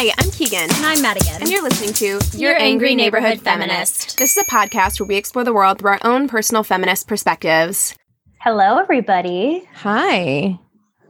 [0.00, 0.70] Hi, I'm Keegan.
[0.76, 1.40] And I'm Madigan.
[1.40, 4.16] And you're listening to Your Angry Neighborhood Feminist.
[4.16, 7.96] This is a podcast where we explore the world through our own personal feminist perspectives.
[8.40, 9.68] Hello, everybody.
[9.74, 10.56] Hi.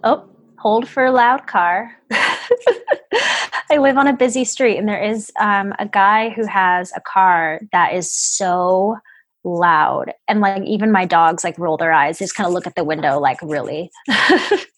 [0.05, 0.27] Oh,
[0.59, 1.95] hold for a loud car.
[2.11, 7.03] I live on a busy street, and there is um, a guy who has a
[7.03, 8.97] car that is so
[9.45, 10.13] loud.
[10.27, 12.75] And like even my dogs like roll their eyes they just kind of look at
[12.75, 13.91] the window like really.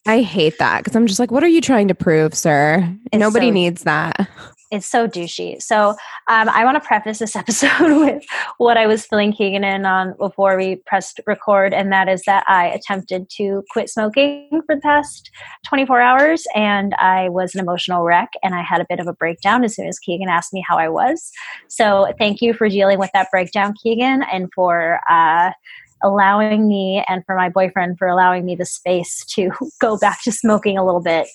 [0.06, 2.96] I hate that because i'm just like what are you trying to prove sir?
[3.12, 4.28] It's nobody so, needs that
[4.70, 5.60] it's so douchey.
[5.60, 5.90] So
[6.28, 8.24] um, I want to preface this episode with
[8.58, 12.44] what I was filling Keegan in on before we pressed record, and that is that
[12.46, 15.30] I attempted to quit smoking for the past
[15.68, 19.12] 24 hours, and I was an emotional wreck, and I had a bit of a
[19.12, 21.30] breakdown as soon as Keegan asked me how I was.
[21.68, 25.00] So thank you for dealing with that breakdown, Keegan, and for.
[25.08, 25.52] Uh,
[26.02, 29.50] allowing me and for my boyfriend for allowing me the space to
[29.82, 31.28] go back to smoking a little bit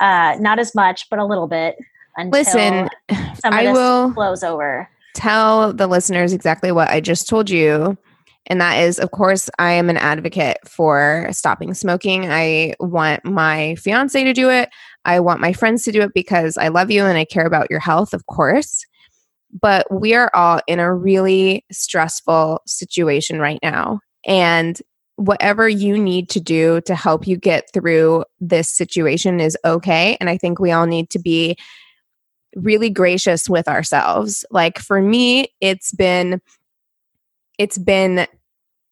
[0.00, 1.76] uh, not as much but a little bit
[2.18, 2.88] Listen,
[3.44, 4.88] I will blows over.
[5.14, 7.96] Tell the listeners exactly what I just told you.
[8.46, 12.30] And that is, of course, I am an advocate for stopping smoking.
[12.30, 14.68] I want my fiance to do it.
[15.04, 17.70] I want my friends to do it because I love you and I care about
[17.70, 18.84] your health, of course.
[19.60, 24.00] But we are all in a really stressful situation right now.
[24.26, 24.80] And
[25.16, 30.16] whatever you need to do to help you get through this situation is okay.
[30.18, 31.56] And I think we all need to be
[32.56, 34.44] really gracious with ourselves.
[34.50, 36.40] Like for me, it's been
[37.58, 38.26] it's been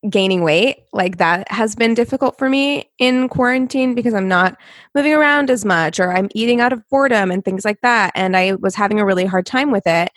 [0.09, 0.85] gaining weight.
[0.93, 4.57] Like that has been difficult for me in quarantine because I'm not
[4.95, 8.37] moving around as much or I'm eating out of boredom and things like that and
[8.37, 10.11] I was having a really hard time with it.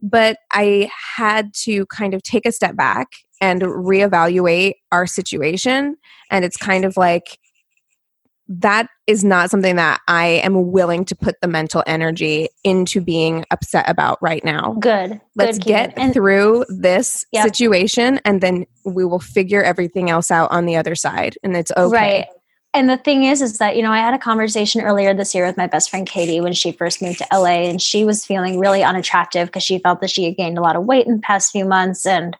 [0.00, 3.08] But I had to kind of take a step back
[3.40, 5.96] and reevaluate our situation
[6.30, 7.38] and it's kind of like
[8.48, 13.44] that is not something that I am willing to put the mental energy into being
[13.50, 14.74] upset about right now.
[14.80, 15.20] Good.
[15.36, 20.50] Let's Good, get and, through this situation and then we will figure everything else out
[20.50, 21.94] on the other side and it's okay.
[21.94, 22.26] Right.
[22.74, 25.46] And the thing is, is that, you know, I had a conversation earlier this year
[25.46, 28.58] with my best friend Katie when she first moved to LA and she was feeling
[28.58, 31.22] really unattractive because she felt that she had gained a lot of weight in the
[31.22, 32.04] past few months.
[32.04, 32.36] And,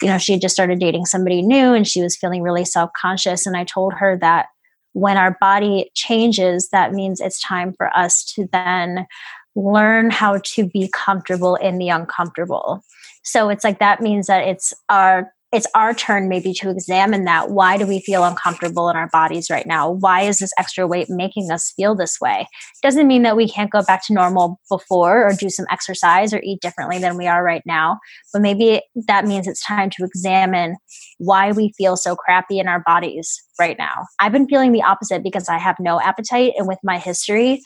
[0.00, 2.90] you know, she had just started dating somebody new and she was feeling really self
[2.96, 3.44] conscious.
[3.44, 4.46] And I told her that
[4.92, 9.06] when our body changes, that means it's time for us to then
[9.54, 12.82] learn how to be comfortable in the uncomfortable.
[13.22, 17.50] So it's like that means that it's our it's our turn maybe to examine that.
[17.50, 19.90] Why do we feel uncomfortable in our bodies right now?
[19.90, 22.46] Why is this extra weight making us feel this way?
[22.82, 26.40] Doesn't mean that we can't go back to normal before or do some exercise or
[26.42, 27.98] eat differently than we are right now.
[28.32, 30.76] But maybe that means it's time to examine
[31.18, 34.06] why we feel so crappy in our bodies right now.
[34.20, 36.54] I've been feeling the opposite because I have no appetite.
[36.56, 37.60] And with my history,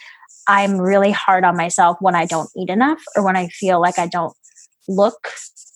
[0.48, 3.98] I'm really hard on myself when I don't eat enough or when I feel like
[3.98, 4.34] I don't
[4.88, 5.28] look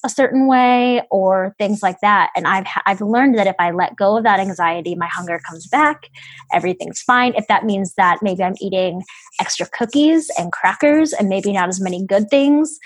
[0.05, 2.31] a certain way or things like that.
[2.37, 5.67] And i've i've learned that if i let go of that anxiety my hunger comes
[5.67, 6.09] back
[6.53, 7.35] everything's fine.
[7.37, 9.03] If that means that maybe i'm eating
[9.41, 12.79] extra cookies and crackers and maybe not as many good things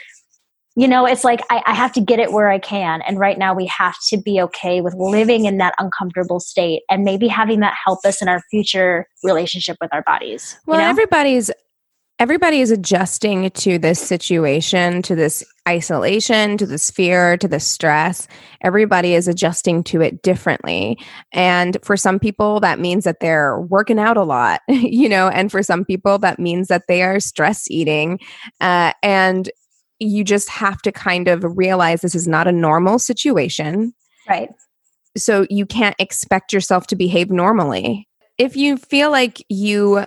[0.77, 3.03] you know it's like I, I have to get it where i can.
[3.03, 7.05] And right now we have to be okay with living in that uncomfortable state and
[7.05, 10.91] maybe having that help us in our future relationship with our bodies well you know?
[10.91, 11.51] everybody's
[12.19, 18.29] everybody is adjusting to this situation, to this isolation, to this fear, to this stress.
[18.63, 20.99] Everybody is adjusting to it differently.
[21.33, 25.51] And for some people, that means that they're working out a lot, you know, and
[25.51, 28.21] for some people, that means that they are stress eating.
[28.61, 29.51] Uh, and
[29.99, 33.95] you just have to kind of realize this is not a normal situation.
[34.29, 34.51] Right.
[35.17, 38.09] So you can't expect yourself to behave normally.
[38.37, 40.05] If you feel like you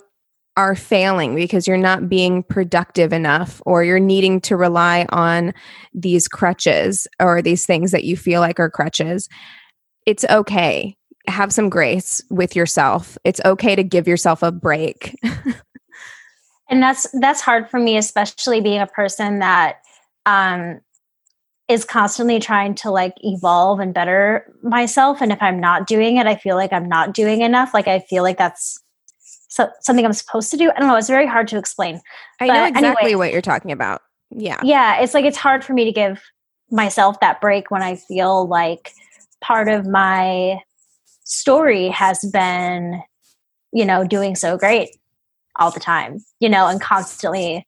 [0.57, 5.53] are failing because you're not being productive enough or you're needing to rely on
[5.93, 9.29] these crutches or these things that you feel like are crutches,
[10.05, 10.97] it's okay.
[11.27, 13.17] Have some grace with yourself.
[13.23, 15.15] It's okay to give yourself a break.
[16.69, 19.77] and that's that's hard for me especially being a person that
[20.25, 20.79] um
[21.67, 26.27] is constantly trying to like evolve and better myself and if i'm not doing it
[26.27, 28.81] i feel like i'm not doing enough like i feel like that's
[29.57, 30.69] so, something I'm supposed to do.
[30.69, 30.95] I don't know.
[30.95, 31.99] It's very hard to explain.
[32.39, 34.01] I know exactly what you're talking about.
[34.29, 34.59] Yeah.
[34.63, 35.01] Yeah.
[35.01, 36.21] It's like it's hard for me to give
[36.69, 38.91] myself that break when I feel like
[39.41, 40.59] part of my
[41.23, 43.01] story has been,
[43.73, 44.89] you know, doing so great
[45.55, 47.65] all the time, you know, and constantly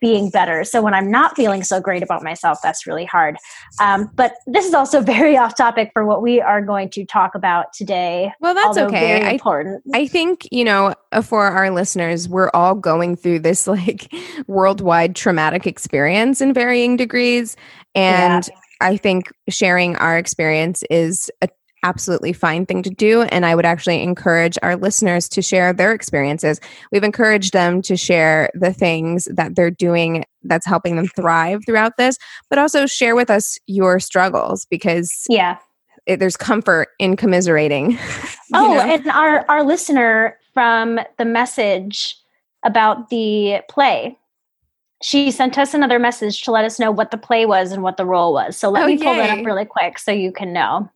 [0.00, 0.64] being better.
[0.64, 3.36] So when I'm not feeling so great about myself, that's really hard.
[3.80, 7.34] Um, but this is also very off topic for what we are going to talk
[7.34, 8.32] about today.
[8.40, 9.22] Well, that's okay.
[9.22, 9.82] I, important.
[9.94, 14.12] I think, you know, uh, for our listeners, we're all going through this like
[14.46, 17.56] worldwide traumatic experience in varying degrees.
[17.94, 18.54] And yeah.
[18.80, 21.48] I think sharing our experience is a
[21.82, 23.22] absolutely fine thing to do.
[23.22, 26.60] And I would actually encourage our listeners to share their experiences.
[26.92, 31.96] We've encouraged them to share the things that they're doing that's helping them thrive throughout
[31.96, 32.16] this,
[32.48, 35.58] but also share with us your struggles because yeah,
[36.06, 37.98] it, there's comfort in commiserating.
[38.54, 38.80] oh, know?
[38.80, 42.16] and our our listener from the message
[42.64, 44.16] about the play
[45.02, 47.96] she sent us another message to let us know what the play was and what
[47.96, 48.56] the role was.
[48.56, 49.26] So let oh, me pull yay.
[49.26, 50.90] that up really quick so you can know.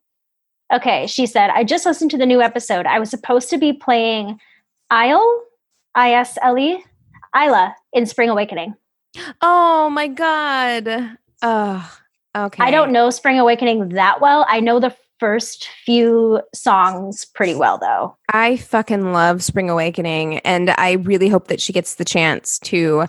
[0.75, 2.85] Okay, she said, I just listened to the new episode.
[2.85, 4.41] I was supposed to be playing
[4.91, 5.45] Isle,
[5.95, 6.85] I S L E,
[7.37, 8.75] Isla in Spring Awakening.
[9.41, 11.17] Oh my God.
[11.43, 11.99] Oh,
[12.37, 12.65] okay.
[12.65, 14.45] I don't know Spring Awakening that well.
[14.49, 18.17] I know the first few songs pretty well, though.
[18.33, 23.07] I fucking love Spring Awakening, and I really hope that she gets the chance to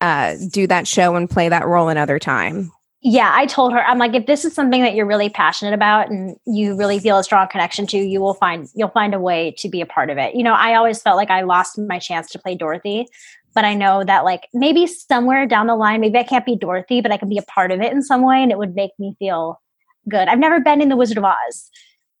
[0.00, 2.72] uh, do that show and play that role another time
[3.06, 6.10] yeah, I told her, I'm like, if this is something that you're really passionate about
[6.10, 9.54] and you really feel a strong connection to, you will find you'll find a way
[9.58, 10.34] to be a part of it.
[10.34, 13.06] You know, I always felt like I lost my chance to play Dorothy,
[13.54, 17.02] but I know that like maybe somewhere down the line, maybe I can't be Dorothy,
[17.02, 18.92] but I can be a part of it in some way, and it would make
[18.98, 19.60] me feel
[20.08, 20.26] good.
[20.26, 21.70] I've never been in the Wizard of Oz,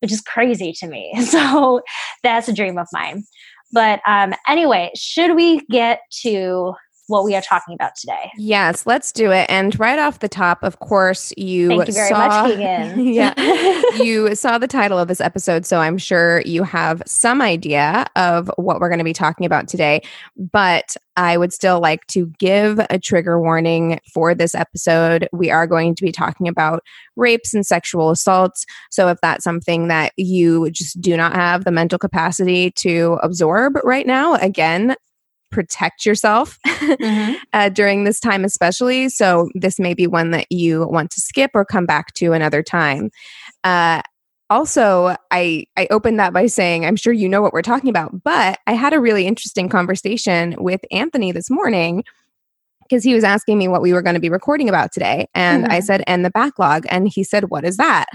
[0.00, 1.14] which is crazy to me.
[1.22, 1.80] So
[2.22, 3.24] that's a dream of mine.
[3.72, 6.74] But um, anyway, should we get to
[7.06, 8.30] what we are talking about today.
[8.36, 9.46] Yes, let's do it.
[9.50, 13.06] And right off the top, of course, you Thank you very saw, much, Keegan.
[13.06, 13.82] yeah.
[13.96, 18.50] you saw the title of this episode, so I'm sure you have some idea of
[18.56, 20.02] what we're going to be talking about today.
[20.36, 25.28] But I would still like to give a trigger warning for this episode.
[25.32, 26.82] We are going to be talking about
[27.16, 28.66] rapes and sexual assaults.
[28.90, 33.76] So if that's something that you just do not have the mental capacity to absorb
[33.84, 34.96] right now, again,
[35.54, 37.34] protect yourself mm-hmm.
[37.52, 39.08] uh, during this time, especially.
[39.08, 42.62] So, this may be one that you want to skip or come back to another
[42.62, 43.10] time.
[43.62, 44.02] Uh,
[44.50, 48.22] also, I I opened that by saying I'm sure you know what we're talking about,
[48.24, 52.04] but I had a really interesting conversation with Anthony this morning
[52.82, 55.64] because he was asking me what we were going to be recording about today, and
[55.64, 55.72] mm-hmm.
[55.72, 58.06] I said, "End the Backlog," and he said, "What is that?"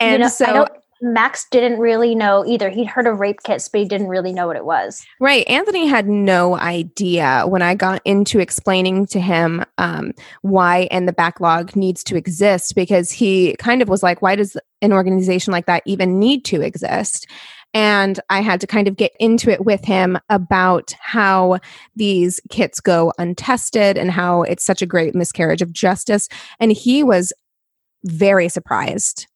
[0.00, 0.66] and you know, so
[1.06, 2.68] Max didn't really know either.
[2.68, 5.06] He'd heard of rape kits, but he didn't really know what it was.
[5.20, 5.46] Right.
[5.48, 10.12] Anthony had no idea when I got into explaining to him um,
[10.42, 14.56] why End the Backlog needs to exist because he kind of was like, why does
[14.82, 17.26] an organization like that even need to exist?
[17.72, 21.58] And I had to kind of get into it with him about how
[21.94, 26.28] these kits go untested and how it's such a great miscarriage of justice.
[26.58, 27.32] And he was
[28.04, 29.26] very surprised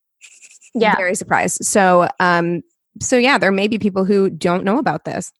[0.75, 0.96] yeah.
[0.96, 1.64] very surprised.
[1.64, 2.62] So um
[3.00, 5.32] so yeah there may be people who don't know about this.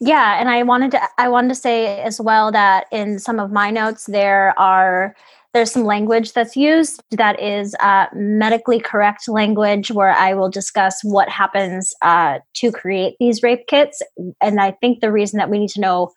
[0.00, 3.52] Yeah and i wanted to i wanted to say as well that in some of
[3.52, 5.14] my notes there are
[5.54, 10.98] there's some language that's used that is uh, medically correct language where i will discuss
[11.04, 14.02] what happens uh, to create these rape kits.
[14.40, 16.10] And i think the reason that we need to know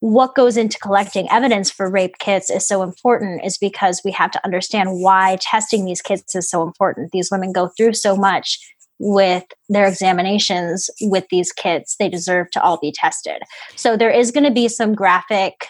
[0.00, 4.30] what goes into collecting evidence for rape kits is so important is because we have
[4.30, 7.12] to understand why testing these kits is so important.
[7.12, 8.58] These women go through so much
[8.98, 11.96] with their examinations with these kits.
[11.98, 13.42] They deserve to all be tested.
[13.76, 15.66] So there is going to be some graphic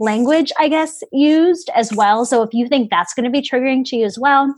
[0.00, 2.24] language, I guess, used as well.
[2.24, 4.52] So if you think that's going to be triggering to you as well,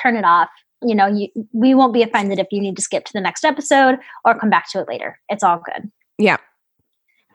[0.00, 0.48] turn it off.
[0.82, 3.44] You know, you, we won't be offended if you need to skip to the next
[3.44, 5.18] episode or come back to it later.
[5.28, 5.90] It's all good.
[6.18, 6.38] Yeah.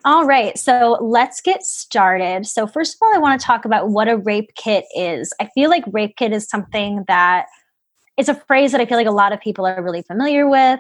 [0.05, 2.45] All right, so let's get started.
[2.45, 5.33] So, first of all, I want to talk about what a rape kit is.
[5.41, 7.47] I feel like rape kit is something that
[8.15, 10.79] it's a phrase that I feel like a lot of people are really familiar with.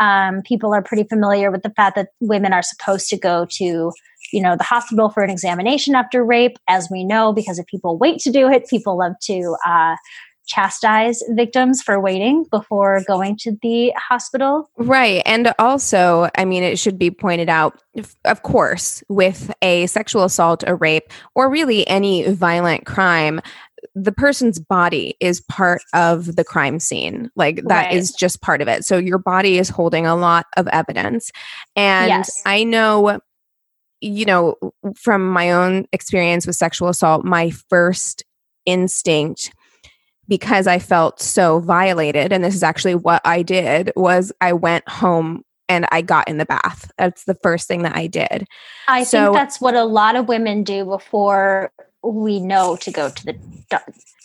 [0.00, 3.92] Um, people are pretty familiar with the fact that women are supposed to go to
[4.32, 7.96] you know the hospital for an examination after rape as we know because if people
[7.96, 9.94] wait to do it people love to uh,
[10.46, 14.70] chastise victims for waiting before going to the hospital.
[14.76, 15.22] Right.
[15.24, 17.82] And also, I mean, it should be pointed out,
[18.24, 23.40] of course, with a sexual assault, a rape, or really any violent crime,
[23.94, 27.30] the person's body is part of the crime scene.
[27.36, 27.94] Like that right.
[27.94, 28.84] is just part of it.
[28.84, 31.30] So your body is holding a lot of evidence.
[31.76, 32.42] And yes.
[32.46, 33.20] I know
[34.00, 34.54] you know
[34.96, 38.22] from my own experience with sexual assault my first
[38.66, 39.50] instinct
[40.28, 44.88] because I felt so violated and this is actually what I did was I went
[44.88, 46.90] home and I got in the bath.
[46.98, 48.46] That's the first thing that I did.
[48.88, 53.10] I so, think that's what a lot of women do before we know to go
[53.10, 53.38] to the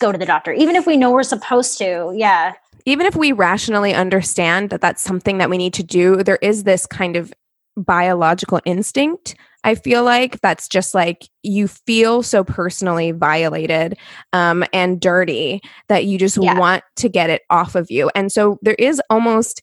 [0.00, 0.52] go to the doctor.
[0.52, 2.12] Even if we know we're supposed to.
[2.14, 2.54] Yeah.
[2.86, 6.64] Even if we rationally understand that that's something that we need to do, there is
[6.64, 7.32] this kind of
[7.76, 9.34] biological instinct
[9.64, 13.98] I feel like that's just like you feel so personally violated
[14.32, 16.58] um, and dirty that you just yeah.
[16.58, 18.10] want to get it off of you.
[18.14, 19.60] And so there is almost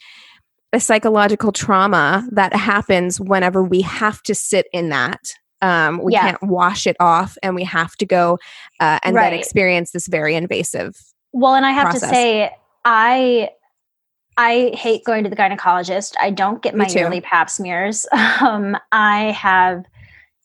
[0.73, 5.19] a psychological trauma that happens whenever we have to sit in that.
[5.61, 6.21] Um, we yeah.
[6.21, 8.37] can't wash it off and we have to go
[8.79, 9.31] uh, and right.
[9.31, 10.95] then experience this very invasive.
[11.33, 12.09] Well, and I have process.
[12.09, 12.51] to say,
[12.85, 13.49] I
[14.37, 16.13] I hate going to the gynecologist.
[16.21, 18.05] I don't get my yearly pap smears.
[18.39, 19.83] Um, I have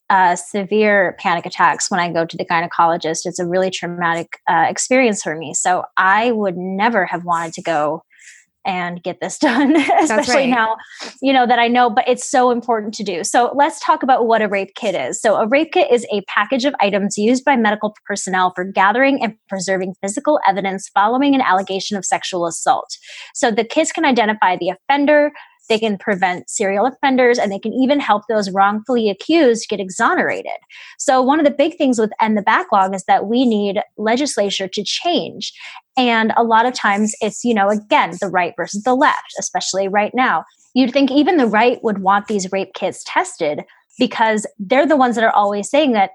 [0.08, 3.26] uh, severe panic attacks when I go to the gynecologist.
[3.26, 5.52] It's a really traumatic uh, experience for me.
[5.52, 8.02] So I would never have wanted to go
[8.64, 10.48] and get this done, especially right.
[10.48, 10.76] now,
[11.20, 13.24] you know, that I know, but it's so important to do.
[13.24, 15.20] So let's talk about what a rape kit is.
[15.20, 19.22] So a rape kit is a package of items used by medical personnel for gathering
[19.22, 22.96] and preserving physical evidence following an allegation of sexual assault.
[23.34, 25.32] So the kits can identify the offender,
[25.72, 30.52] they can prevent serial offenders and they can even help those wrongfully accused get exonerated.
[30.98, 34.68] So, one of the big things with End the Backlog is that we need legislature
[34.68, 35.50] to change.
[35.96, 39.88] And a lot of times it's, you know, again, the right versus the left, especially
[39.88, 40.44] right now.
[40.74, 43.62] You'd think even the right would want these rape kits tested
[43.98, 46.10] because they're the ones that are always saying that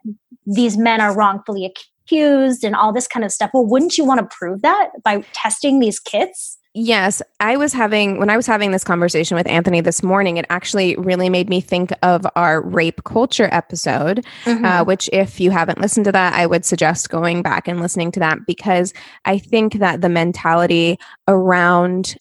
[0.45, 1.73] these men are wrongfully
[2.05, 3.49] accused and all this kind of stuff.
[3.55, 6.59] Well, wouldn't you want to prove that by testing these kits?
[6.79, 10.45] Yes, I was having when I was having this conversation with Anthony this morning, it
[10.51, 14.63] actually really made me think of our rape culture episode, uh, mm-hmm.
[14.63, 18.11] uh, which, if you haven't listened to that, I would suggest going back and listening
[18.11, 18.93] to that because
[19.25, 22.15] I think that the mentality around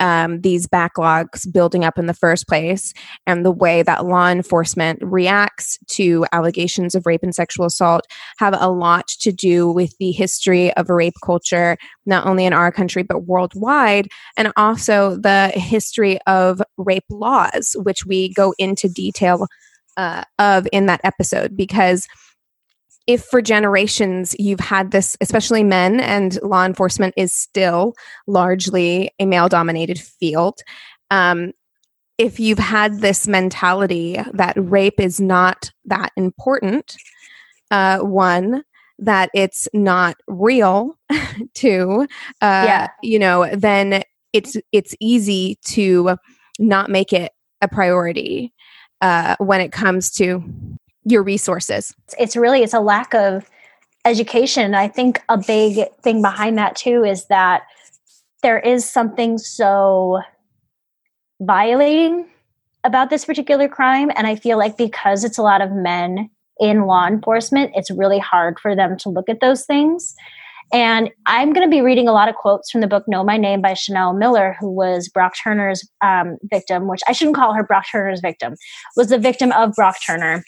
[0.00, 2.92] um, these backlogs building up in the first place
[3.26, 8.06] and the way that law enforcement reacts to allegations of rape and sexual assault
[8.38, 12.72] have a lot to do with the history of rape culture, not only in our
[12.72, 19.46] country, but worldwide, and also the history of rape laws, which we go into detail
[19.96, 22.06] uh, of in that episode because
[23.06, 27.94] if for generations you've had this, especially men, and law enforcement is still
[28.26, 30.60] largely a male dominated field,
[31.10, 31.52] um,
[32.16, 36.96] if you've had this mentality that rape is not that important,
[37.70, 38.62] uh, one,
[38.98, 40.96] that it's not real,
[41.54, 42.06] two,
[42.40, 42.88] uh, yeah.
[43.02, 46.16] you know, then it's it's easy to
[46.58, 48.52] not make it a priority
[49.00, 50.42] uh, when it comes to
[51.04, 51.94] your resources.
[52.18, 53.48] It's really it's a lack of
[54.04, 54.74] education.
[54.74, 57.62] I think a big thing behind that too is that
[58.42, 60.20] there is something so
[61.40, 62.26] violating
[62.84, 64.10] about this particular crime.
[64.16, 66.30] And i feel like because it's a lot of men
[66.60, 70.14] in law enforcement it's really hard for them to look at those things.
[70.72, 73.36] And i'm going to be reading a lot of quotes from the book know my
[73.36, 77.62] name by chanel miller who was brock turner's um, victim which i shouldn't call her
[77.62, 78.54] brock turner's victim
[78.96, 80.42] was the victim of brock turner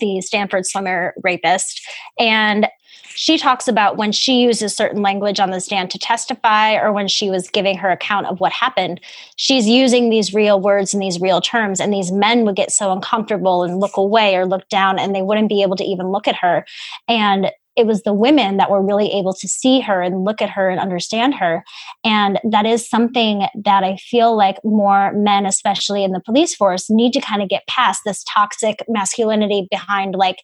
[0.00, 1.86] the Stanford swimmer rapist.
[2.18, 2.68] And
[3.14, 7.08] she talks about when she uses certain language on the stand to testify or when
[7.08, 9.00] she was giving her account of what happened,
[9.36, 11.80] she's using these real words and these real terms.
[11.80, 15.22] And these men would get so uncomfortable and look away or look down and they
[15.22, 16.64] wouldn't be able to even look at her.
[17.08, 20.50] And it was the women that were really able to see her and look at
[20.50, 21.64] her and understand her.
[22.04, 26.90] And that is something that I feel like more men, especially in the police force,
[26.90, 30.36] need to kind of get past this toxic masculinity behind like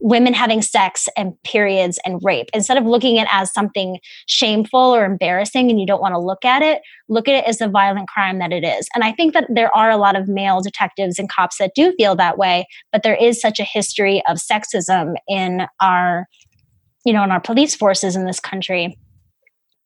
[0.00, 4.94] women having sex and periods and rape instead of looking at it as something shameful
[4.94, 7.68] or embarrassing and you don't want to look at it look at it as a
[7.68, 10.60] violent crime that it is and i think that there are a lot of male
[10.60, 14.36] detectives and cops that do feel that way but there is such a history of
[14.36, 16.26] sexism in our
[17.04, 18.98] you know in our police forces in this country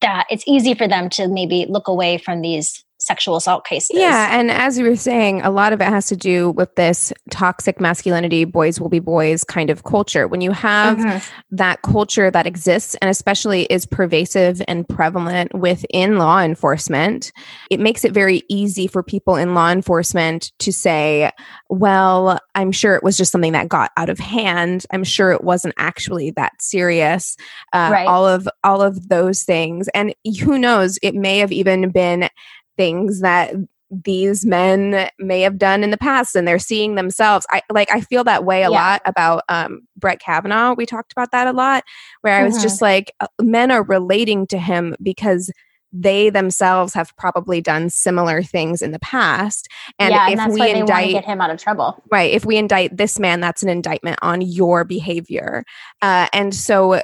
[0.00, 3.98] that it's easy for them to maybe look away from these sexual assault cases.
[3.98, 4.38] Yeah.
[4.38, 7.80] And as you were saying, a lot of it has to do with this toxic
[7.80, 10.28] masculinity, boys will be boys kind of culture.
[10.28, 11.56] When you have mm-hmm.
[11.56, 17.32] that culture that exists and especially is pervasive and prevalent within law enforcement,
[17.70, 21.32] it makes it very easy for people in law enforcement to say,
[21.70, 24.84] well, I'm sure it was just something that got out of hand.
[24.92, 27.36] I'm sure it wasn't actually that serious.
[27.72, 28.06] Uh, right.
[28.06, 29.88] All of all of those things.
[29.94, 32.28] And who knows, it may have even been
[32.78, 33.52] things that
[33.90, 38.00] these men may have done in the past and they're seeing themselves i like i
[38.00, 38.80] feel that way a yeah.
[38.80, 41.84] lot about um, brett kavanaugh we talked about that a lot
[42.20, 42.62] where i was mm-hmm.
[42.62, 45.50] just like uh, men are relating to him because
[45.92, 49.68] they themselves have probably done similar things in the past.
[49.98, 52.30] And yeah, if and we indict get him out of trouble, right?
[52.30, 55.64] If we indict this man, that's an indictment on your behavior.
[56.02, 57.00] Uh, and so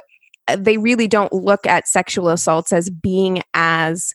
[0.47, 4.13] uh, they really don't look at sexual assaults as being as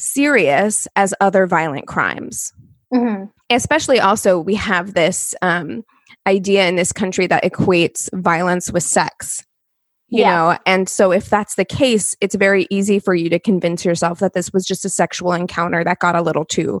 [0.00, 2.52] serious as other violent crimes.
[2.92, 3.24] Mm-hmm.
[3.50, 5.84] Especially also, we have this um,
[6.26, 9.44] idea in this country that equates violence with sex
[10.10, 10.34] you yeah.
[10.34, 14.18] know and so if that's the case it's very easy for you to convince yourself
[14.18, 16.80] that this was just a sexual encounter that got a little too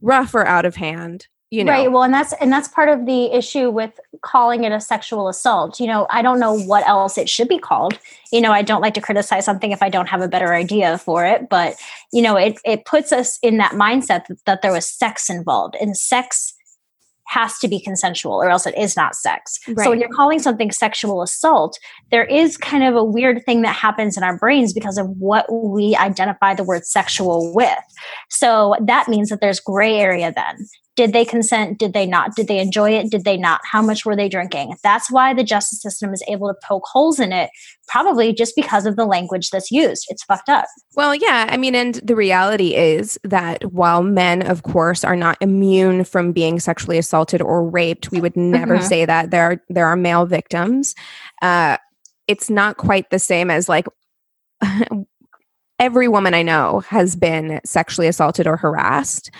[0.00, 3.06] rough or out of hand you know right well and that's and that's part of
[3.06, 7.16] the issue with calling it a sexual assault you know i don't know what else
[7.16, 7.98] it should be called
[8.32, 10.98] you know i don't like to criticize something if i don't have a better idea
[10.98, 11.74] for it but
[12.12, 15.74] you know it it puts us in that mindset that, that there was sex involved
[15.80, 16.54] and sex
[17.28, 19.60] has to be consensual or else it is not sex.
[19.68, 19.84] Right.
[19.84, 21.78] So when you're calling something sexual assault,
[22.10, 25.46] there is kind of a weird thing that happens in our brains because of what
[25.52, 27.78] we identify the word sexual with.
[28.30, 30.66] So that means that there's gray area then.
[30.98, 31.78] Did they consent?
[31.78, 32.34] Did they not?
[32.34, 33.08] Did they enjoy it?
[33.08, 33.60] Did they not?
[33.62, 34.74] How much were they drinking?
[34.82, 37.50] That's why the justice system is able to poke holes in it,
[37.86, 40.06] probably just because of the language that's used.
[40.08, 40.64] It's fucked up.
[40.96, 41.46] Well, yeah.
[41.48, 46.32] I mean, and the reality is that while men, of course, are not immune from
[46.32, 48.86] being sexually assaulted or raped, we would never mm-hmm.
[48.86, 50.96] say that there are there are male victims.
[51.40, 51.76] Uh,
[52.26, 53.86] it's not quite the same as like
[55.78, 59.30] every woman I know has been sexually assaulted or harassed.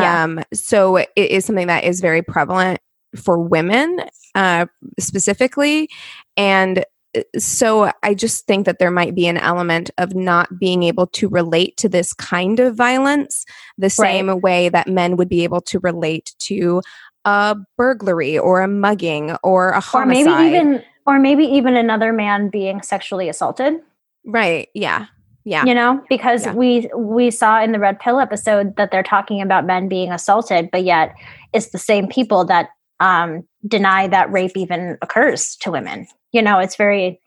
[0.00, 0.24] Yeah.
[0.24, 2.80] Um, so it is something that is very prevalent
[3.16, 4.00] for women
[4.34, 4.66] uh,
[4.98, 5.88] specifically.
[6.36, 6.84] And
[7.16, 11.06] uh, so I just think that there might be an element of not being able
[11.08, 13.44] to relate to this kind of violence
[13.78, 14.42] the same right.
[14.42, 16.82] way that men would be able to relate to
[17.24, 20.26] a burglary or a mugging or a homicide.
[20.26, 23.74] Or maybe even or maybe even another man being sexually assaulted.
[24.24, 24.68] Right.
[24.74, 25.06] Yeah.
[25.44, 25.64] Yeah.
[25.64, 26.54] You know, because yeah.
[26.54, 30.70] we we saw in the red pill episode that they're talking about men being assaulted,
[30.72, 31.14] but yet
[31.52, 36.06] it's the same people that um deny that rape even occurs to women.
[36.32, 37.20] You know, it's very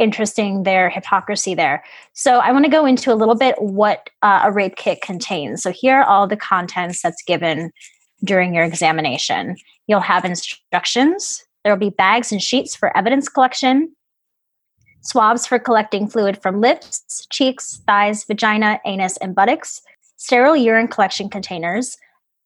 [0.00, 1.84] interesting their hypocrisy there.
[2.14, 5.62] So I want to go into a little bit what uh, a rape kit contains.
[5.62, 7.70] So here are all the contents that's given
[8.24, 9.56] during your examination.
[9.86, 11.44] You'll have instructions.
[11.62, 13.94] There will be bags and sheets for evidence collection,
[15.00, 19.82] swabs for collecting fluid from lips, cheeks, thighs, vagina, anus, and buttocks,
[20.16, 21.96] sterile urine collection containers,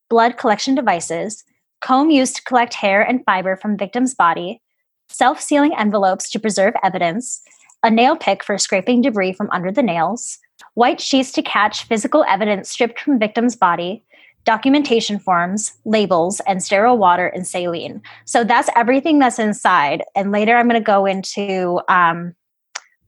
[0.09, 1.45] blood collection devices,
[1.81, 4.61] comb used to collect hair and fiber from victim's body,
[5.09, 7.43] self sealing envelopes to preserve evidence,
[7.83, 10.39] a nail pick for scraping debris from under the nails,
[10.75, 14.05] white sheets to catch physical evidence stripped from victim's body,
[14.45, 18.03] documentation forms, labels, and sterile water and saline.
[18.25, 20.03] So that's everything that's inside.
[20.15, 22.35] And later I'm going to go into um,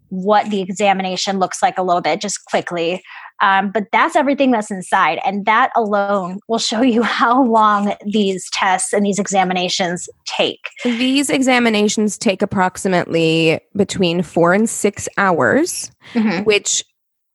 [0.09, 3.03] what the examination looks like a little bit, just quickly.
[3.43, 5.19] Um, but that's everything that's inside.
[5.25, 10.69] And that alone will show you how long these tests and these examinations take.
[10.85, 16.45] These examinations take approximately between four and six hours, mm-hmm.
[16.45, 16.85] which,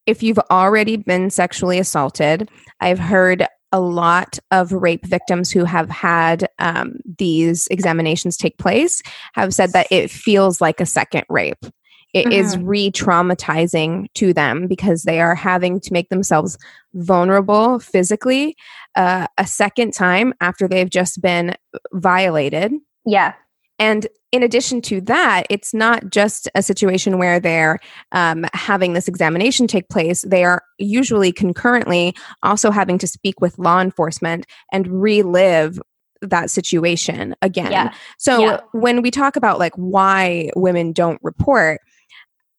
[0.08, 5.90] if you've already been sexually assaulted, I've heard a lot of rape victims who have
[5.90, 9.02] had um, these examinations take place
[9.34, 11.66] have said that it feels like a second rape.
[12.13, 12.32] It mm-hmm.
[12.32, 16.58] is re traumatizing to them because they are having to make themselves
[16.93, 18.56] vulnerable physically
[18.95, 21.56] uh, a second time after they've just been
[21.93, 22.74] violated.
[23.06, 23.34] Yeah.
[23.80, 27.80] And in addition to that, it's not just a situation where they're
[28.12, 30.21] um, having this examination take place.
[30.21, 35.80] They are usually concurrently also having to speak with law enforcement and relive
[36.21, 37.71] that situation again.
[37.71, 37.93] Yeah.
[38.19, 38.60] So yeah.
[38.71, 41.82] when we talk about like why women don't report,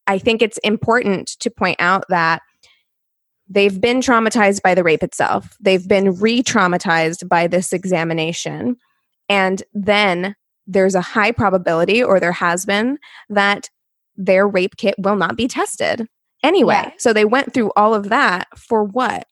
[0.06, 2.42] I think it's important to point out that
[3.48, 5.56] they've been traumatized by the rape itself.
[5.60, 8.76] They've been re traumatized by this examination.
[9.28, 10.34] And then
[10.66, 13.68] there's a high probability, or there has been, that
[14.16, 16.06] their rape kit will not be tested
[16.42, 16.74] anyway.
[16.74, 16.90] Yeah.
[16.98, 19.26] So they went through all of that for what?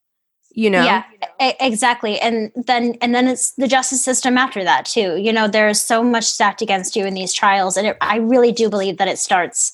[0.53, 0.85] You know?
[0.85, 1.05] Yeah,
[1.39, 2.19] exactly.
[2.19, 5.17] And then and then it's the justice system after that too.
[5.17, 7.77] You know, there's so much stacked against you in these trials.
[7.77, 9.73] And it, I really do believe that it starts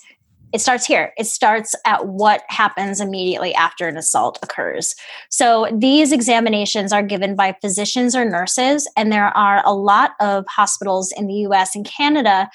[0.53, 1.13] it starts here.
[1.19, 4.95] It starts at what happens immediately after an assault occurs.
[5.29, 10.45] So these examinations are given by physicians or nurses, and there are a lot of
[10.49, 12.49] hospitals in the US and Canada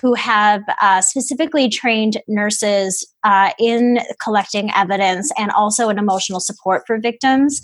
[0.00, 6.82] who have uh, specifically trained nurses uh, in collecting evidence and also in emotional support
[6.86, 7.60] for victims.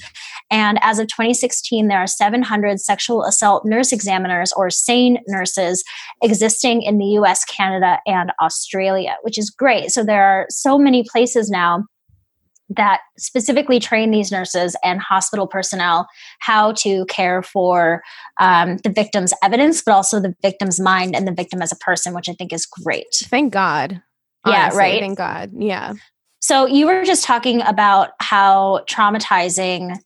[0.51, 5.85] And as of 2016, there are 700 sexual assault nurse examiners or SANE nurses
[6.23, 9.74] existing in the US, Canada, and Australia, which is great.
[9.89, 11.85] So there are so many places now
[12.71, 16.09] that specifically train these nurses and hospital personnel
[16.41, 18.03] how to care for
[18.41, 22.15] um, the victim's evidence, but also the victim's mind and the victim as a person,
[22.15, 23.07] which I think is great.
[23.25, 24.03] Thank God.
[24.47, 25.01] Yeah, right.
[25.01, 25.53] Thank God.
[25.57, 25.95] Yeah.
[26.41, 29.97] So you were just talking about how traumatizing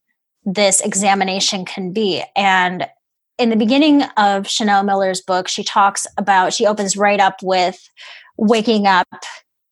[0.45, 2.23] this examination can be.
[2.37, 2.87] And
[3.39, 7.89] in the beginning of Chanel Miller's book, she talks about, she opens right up with
[8.37, 9.09] waking up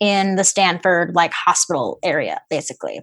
[0.00, 3.00] in the Stanford like hospital area, basically.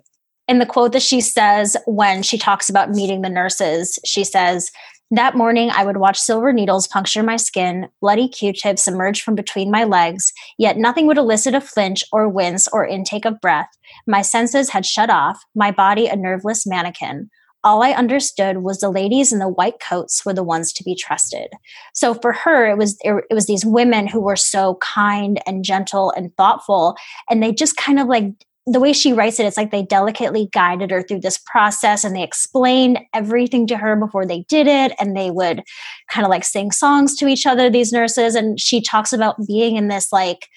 [0.47, 4.71] In the quote that she says when she talks about meeting the nurses, she says,
[5.11, 9.35] that morning, I would watch silver needles puncture my skin, bloody q tips emerge from
[9.35, 13.69] between my legs, yet nothing would elicit a flinch or wince or intake of breath.
[14.07, 17.29] My senses had shut off, my body a nerveless mannequin.
[17.63, 20.95] All I understood was the ladies in the white coats were the ones to be
[20.95, 21.47] trusted.
[21.93, 25.63] So for her, it was it, it was these women who were so kind and
[25.63, 26.95] gentle and thoughtful,
[27.29, 28.25] and they just kind of like
[28.65, 32.15] the way she writes it, it's like they delicately guided her through this process and
[32.15, 34.93] they explained everything to her before they did it.
[34.99, 35.63] And they would
[36.09, 38.35] kind of like sing songs to each other, these nurses.
[38.35, 40.47] And she talks about being in this like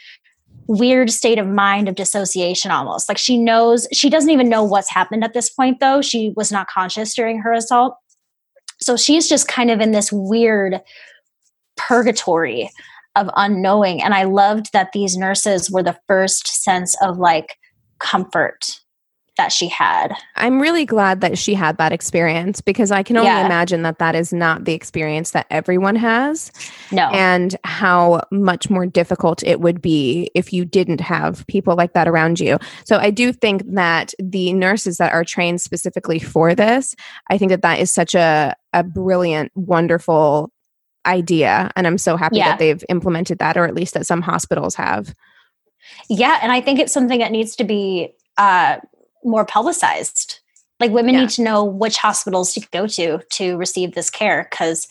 [0.67, 3.09] weird state of mind of dissociation almost.
[3.09, 6.03] Like she knows, she doesn't even know what's happened at this point, though.
[6.03, 7.97] She was not conscious during her assault.
[8.81, 10.81] So she's just kind of in this weird
[11.77, 12.71] purgatory
[13.15, 14.03] of unknowing.
[14.03, 17.57] And I loved that these nurses were the first sense of like,
[17.99, 18.81] comfort
[19.37, 20.15] that she had.
[20.35, 23.47] I'm really glad that she had that experience because I can only yeah.
[23.47, 26.51] imagine that that is not the experience that everyone has.
[26.91, 27.09] No.
[27.11, 32.09] And how much more difficult it would be if you didn't have people like that
[32.09, 32.59] around you.
[32.85, 36.95] So I do think that the nurses that are trained specifically for this,
[37.31, 40.51] I think that that is such a a brilliant, wonderful
[41.07, 42.51] idea and I'm so happy yeah.
[42.51, 45.15] that they've implemented that or at least that some hospitals have.
[46.11, 48.79] Yeah, and I think it's something that needs to be uh,
[49.25, 50.41] more publicized.
[50.79, 51.21] Like women yeah.
[51.23, 54.87] need to know which hospitals to go to to receive this care because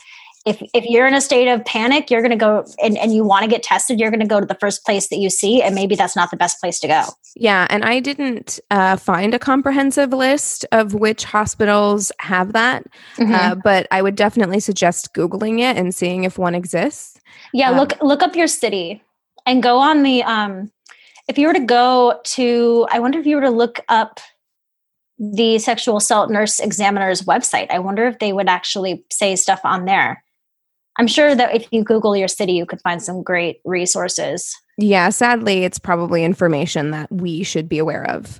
[0.45, 3.23] if if you're in a state of panic, you're going to go and, and you
[3.23, 5.61] want to get tested, you're going to go to the first place that you see,
[5.61, 7.03] and maybe that's not the best place to go.
[7.35, 12.85] Yeah, and I didn't uh, find a comprehensive list of which hospitals have that,
[13.17, 13.33] mm-hmm.
[13.33, 17.19] uh, but I would definitely suggest googling it and seeing if one exists.
[17.51, 19.01] Yeah, um, look look up your city
[19.47, 20.71] and go on the um,
[21.27, 24.19] if you were to go to, I wonder if you were to look up
[25.17, 29.85] the sexual assault nurse examiner's website, I wonder if they would actually say stuff on
[29.85, 30.23] there.
[30.97, 34.55] I'm sure that if you Google your city, you could find some great resources.
[34.77, 38.39] Yeah, sadly, it's probably information that we should be aware of.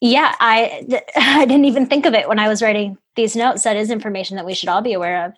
[0.00, 3.62] yeah, I I didn't even think of it when I was writing these notes.
[3.62, 5.32] That is information that we should all be aware of.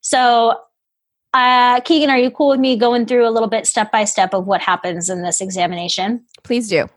[0.00, 0.54] So
[1.34, 4.34] uh, Keegan, are you cool with me going through a little bit step by step
[4.34, 6.24] of what happens in this examination?
[6.42, 6.88] Please do.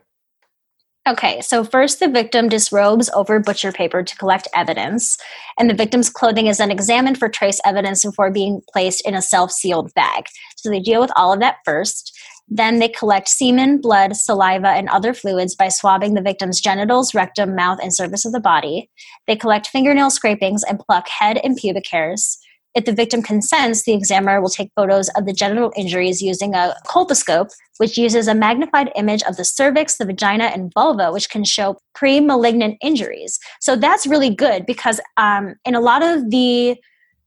[1.08, 5.18] Okay, so first the victim disrobes over butcher paper to collect evidence,
[5.58, 9.22] and the victim's clothing is then examined for trace evidence before being placed in a
[9.22, 10.26] self sealed bag.
[10.56, 12.16] So they deal with all of that first.
[12.48, 17.56] Then they collect semen, blood, saliva, and other fluids by swabbing the victim's genitals, rectum,
[17.56, 18.88] mouth, and surface of the body.
[19.26, 22.38] They collect fingernail scrapings and pluck head and pubic hairs.
[22.74, 26.74] If the victim consents, the examiner will take photos of the genital injuries using a
[26.86, 31.44] colposcope, which uses a magnified image of the cervix, the vagina, and vulva, which can
[31.44, 33.38] show pre malignant injuries.
[33.60, 36.76] So that's really good because um, in a lot of the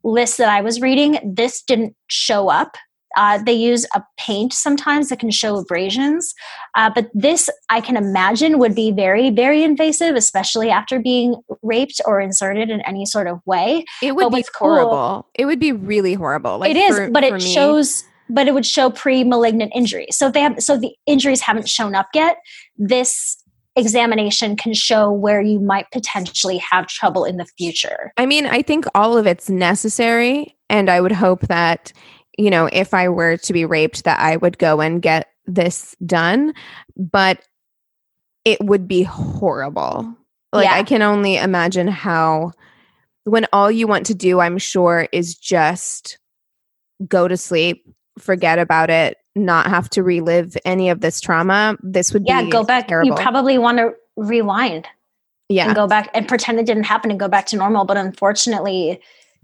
[0.03, 2.77] lists that I was reading, this didn't show up
[3.15, 6.34] uh, they use a paint sometimes that can show abrasions.
[6.75, 12.01] Uh, but this, I can imagine, would be very, very invasive, especially after being raped
[12.06, 13.86] or inserted in any sort of way.
[14.01, 14.91] It would be horrible.
[14.91, 16.60] Cool, it would be really horrible.
[16.60, 17.39] Like it is, for, but it me.
[17.39, 18.04] shows.
[18.28, 20.17] But it would show pre-malignant injuries.
[20.17, 22.38] So if they have, so the injuries haven't shown up yet.
[22.75, 23.38] This
[23.75, 28.12] examination can show where you might potentially have trouble in the future.
[28.17, 30.56] I mean, I think all of it's necessary.
[30.71, 31.93] And I would hope that
[32.37, 35.95] you know, if I were to be raped, that I would go and get this
[36.05, 36.53] done.
[36.97, 37.45] But
[38.43, 40.15] it would be horrible.
[40.53, 40.75] Like, yeah.
[40.75, 42.51] I can only imagine how,
[43.23, 46.17] when all you want to do, I'm sure, is just
[47.07, 47.85] go to sleep
[48.19, 52.63] forget about it, not have to relive any of this trauma, this would yeah, go
[52.63, 52.87] back.
[52.87, 53.09] terrible.
[53.09, 54.87] You probably want to rewind
[55.49, 55.67] yeah.
[55.67, 57.85] and go back and pretend it didn't happen and go back to normal.
[57.85, 59.01] But unfortunately,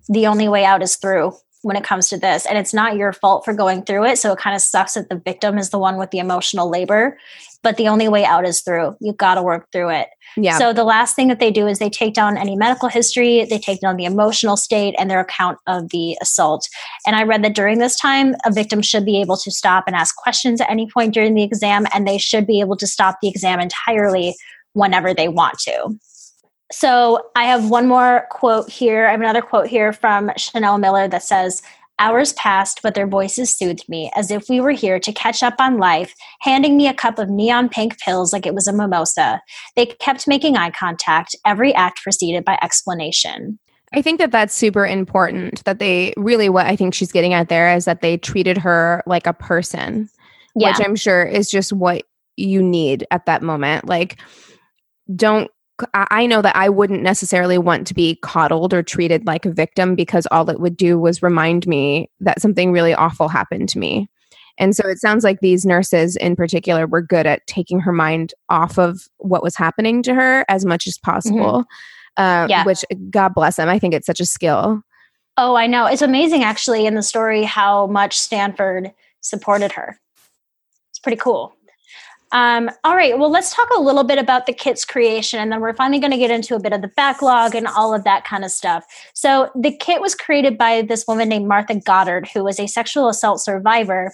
[0.08, 2.45] the only way out is through when it comes to this.
[2.45, 4.17] And it's not your fault for going through it.
[4.17, 7.17] So it kind of sucks that the victim is the one with the emotional labor.
[7.63, 8.95] But the only way out is through.
[9.00, 10.08] You've got to work through it.
[10.36, 10.58] yeah.
[10.58, 13.60] So the last thing that they do is they take down any medical history, they
[13.60, 16.67] take down the emotional state and their account of the assault.
[17.06, 19.95] And I read that during this time, a victim should be able to stop and
[19.95, 23.17] ask questions at any point during the exam, and they should be able to stop
[23.21, 24.36] the exam entirely
[24.74, 26.00] whenever they want to.
[26.72, 29.08] So I have one more quote here.
[29.08, 31.62] I have another quote here from Chanel Miller that says,
[32.00, 35.54] Hours passed, but their voices soothed me as if we were here to catch up
[35.60, 39.40] on life, handing me a cup of neon pink pills like it was a mimosa.
[39.76, 43.60] They kept making eye contact, every act preceded by explanation.
[43.94, 45.64] I think that that's super important.
[45.66, 49.04] That they really, what I think she's getting at there is that they treated her
[49.06, 50.10] like a person,
[50.56, 50.70] Yeah.
[50.70, 52.04] which I'm sure is just what
[52.36, 53.86] you need at that moment.
[53.88, 54.20] Like,
[55.16, 55.52] don't.
[55.94, 59.96] I know that I wouldn't necessarily want to be coddled or treated like a victim
[59.96, 64.10] because all it would do was remind me that something really awful happened to me.
[64.58, 68.34] And so it sounds like these nurses in particular were good at taking her mind
[68.50, 71.65] off of what was happening to her as much as possible.
[72.17, 72.65] Uh, Yeah.
[72.65, 73.70] Which, God bless them.
[73.70, 74.82] I think it's such a skill.
[75.38, 75.86] Oh, I know.
[75.86, 78.91] It's amazing actually in the story how much Stanford
[79.22, 79.98] supported her.
[80.89, 81.56] It's pretty cool.
[82.32, 85.60] Um, all right, well, let's talk a little bit about the kit's creation, and then
[85.60, 88.24] we're finally going to get into a bit of the backlog and all of that
[88.24, 88.86] kind of stuff.
[89.13, 93.10] So, the kit was created by this woman named Martha Goddard, who was a sexual
[93.10, 94.13] assault survivor.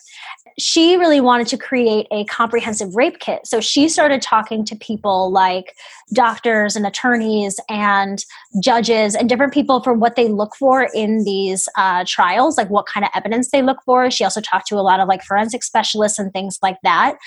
[0.58, 3.46] She really wanted to create a comprehensive rape kit.
[3.46, 5.76] So, she started talking to people like
[6.14, 8.24] doctors and attorneys and
[8.62, 12.86] judges and different people for what they look for in these uh, trials, like what
[12.86, 14.10] kind of evidence they look for.
[14.10, 17.18] She also talked to a lot of like forensic specialists and things like that.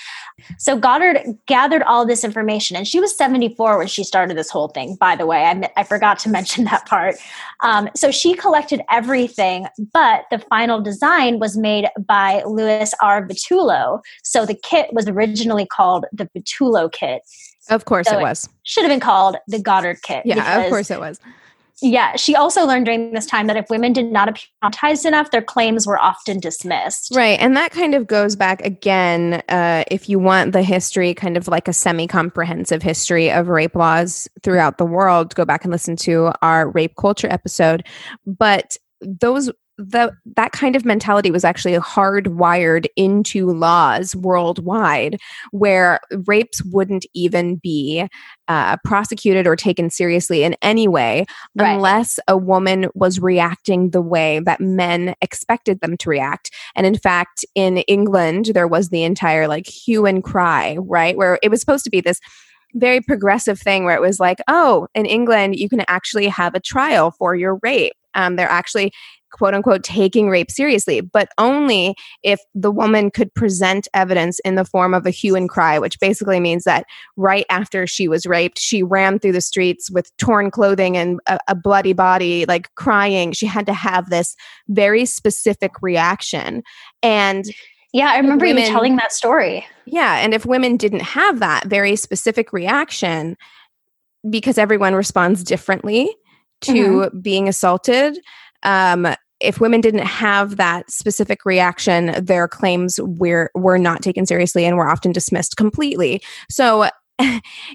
[0.57, 4.69] So Goddard gathered all this information, and she was 74 when she started this whole
[4.69, 4.97] thing.
[4.99, 7.15] By the way, I, I forgot to mention that part.
[7.61, 13.27] Um, so she collected everything, but the final design was made by Louis R.
[13.27, 14.01] Vitullo.
[14.23, 17.21] So the kit was originally called the Vitullo kit.
[17.69, 18.49] Of course So it it- was.
[18.63, 20.23] Should have been called the Goddard kit.
[20.25, 21.19] Yeah, of course it was.
[21.83, 25.31] Yeah, she also learned during this time that if women did not appear traumatized enough,
[25.31, 27.11] their claims were often dismissed.
[27.15, 27.39] Right.
[27.39, 31.47] And that kind of goes back again, uh, if you want the history, kind of
[31.47, 35.95] like a semi comprehensive history of rape laws throughout the world, go back and listen
[35.97, 37.83] to our rape culture episode.
[38.27, 39.49] But those,
[39.89, 45.19] the, that kind of mentality was actually hardwired into laws worldwide
[45.51, 48.07] where rapes wouldn't even be
[48.47, 51.73] uh, prosecuted or taken seriously in any way Right.
[51.73, 56.51] unless a woman was reacting the way that men expected them to react.
[56.75, 61.15] And in fact, in England, there was the entire like hue and cry, right?
[61.17, 62.19] Where it was supposed to be this
[62.73, 66.59] very progressive thing where it was like, oh, in England, you can actually have a
[66.59, 67.93] trial for your rape.
[68.13, 68.91] Um, they're actually
[69.31, 74.65] quote unquote taking rape seriously, but only if the woman could present evidence in the
[74.65, 76.85] form of a hue and cry, which basically means that
[77.17, 81.39] right after she was raped, she ran through the streets with torn clothing and a,
[81.47, 83.31] a bloody body, like crying.
[83.31, 84.35] She had to have this
[84.67, 86.63] very specific reaction.
[87.01, 87.45] And
[87.93, 89.65] Yeah, I remember you telling that story.
[89.85, 93.37] yeah, and if women didn't have that very specific reaction,
[94.29, 96.15] because everyone responds differently
[96.61, 97.19] to mm-hmm.
[97.19, 98.19] being assaulted,
[98.63, 99.07] um,
[99.39, 104.77] if women didn't have that specific reaction, their claims were were not taken seriously and
[104.77, 106.21] were often dismissed completely.
[106.49, 106.89] So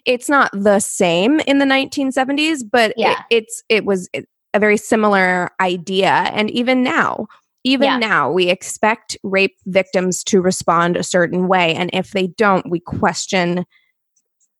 [0.04, 2.92] it's not the same in the 1970s, but
[3.30, 4.08] it- it's it was
[4.54, 7.26] a very similar idea, and even now.
[7.64, 7.98] Even Yeah.
[7.98, 11.74] now, we expect rape victims to respond a certain way.
[11.74, 13.64] And if they don't, we question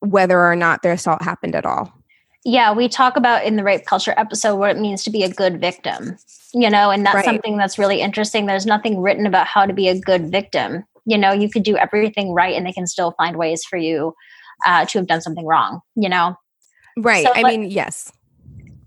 [0.00, 1.92] whether or not their assault happened at all.
[2.48, 5.28] Yeah, we talk about in the rape culture episode what it means to be a
[5.28, 6.16] good victim,
[6.54, 7.24] you know, and that's Right.
[7.24, 8.46] something that's really interesting.
[8.46, 10.84] There's nothing written about how to be a good victim.
[11.06, 14.14] You know, you could do everything right and they can still find ways for you
[14.64, 16.36] uh, to have done something wrong, you know?
[16.96, 17.26] Right.
[17.26, 18.12] So I let- mean, yes.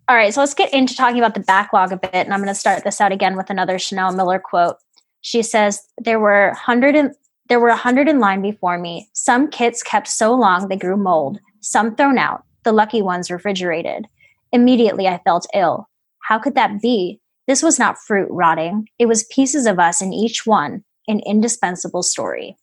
[0.07, 2.13] All right, so let's get into talking about the backlog a bit.
[2.13, 4.77] And I'm going to start this out again with another Chanel Miller quote.
[5.19, 7.13] She says, There were hundred and
[7.49, 9.09] there were a hundred in line before me.
[9.11, 14.07] Some kits kept so long they grew mold, some thrown out, the lucky ones refrigerated.
[14.51, 15.87] Immediately I felt ill.
[16.23, 17.19] How could that be?
[17.47, 18.87] This was not fruit rotting.
[18.99, 22.57] It was pieces of us in each one, an indispensable story.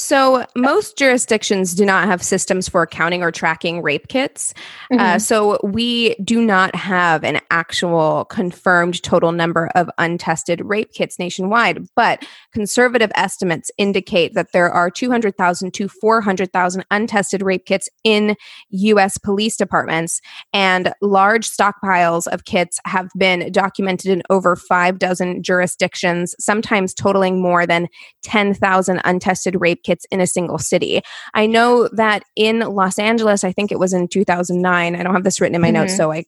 [0.00, 4.54] So, most jurisdictions do not have systems for accounting or tracking rape kits.
[4.90, 5.00] Uh, mm-hmm.
[5.00, 11.18] Uh, so, we do not have an actual confirmed total number of untested rape kits
[11.18, 18.36] nationwide, but conservative estimates indicate that there are 200,000 to 400,000 untested rape kits in
[18.70, 19.18] U.S.
[19.18, 20.22] police departments,
[20.54, 27.42] and large stockpiles of kits have been documented in over five dozen jurisdictions, sometimes totaling
[27.42, 27.86] more than
[28.22, 31.02] 10,000 untested rape kits in a single city.
[31.34, 34.96] I know that in Los Angeles, I think it was in 2009.
[34.96, 35.74] I don't have this written in my mm-hmm.
[35.74, 36.24] notes, so I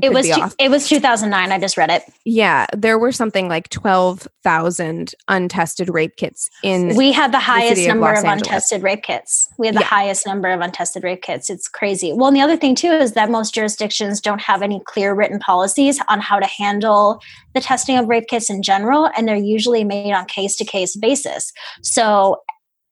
[0.00, 1.52] it was two, it was 2009.
[1.52, 2.02] I just read it.
[2.24, 6.96] Yeah, there were something like 12,000 untested rape kits in.
[6.96, 9.50] We had the highest the number of, of untested rape kits.
[9.58, 9.86] We had the yeah.
[9.86, 11.50] highest number of untested rape kits.
[11.50, 12.14] It's crazy.
[12.14, 15.38] Well, and the other thing too is that most jurisdictions don't have any clear written
[15.38, 17.20] policies on how to handle
[17.52, 20.96] the testing of rape kits in general, and they're usually made on case to case
[20.96, 21.52] basis.
[21.82, 22.40] So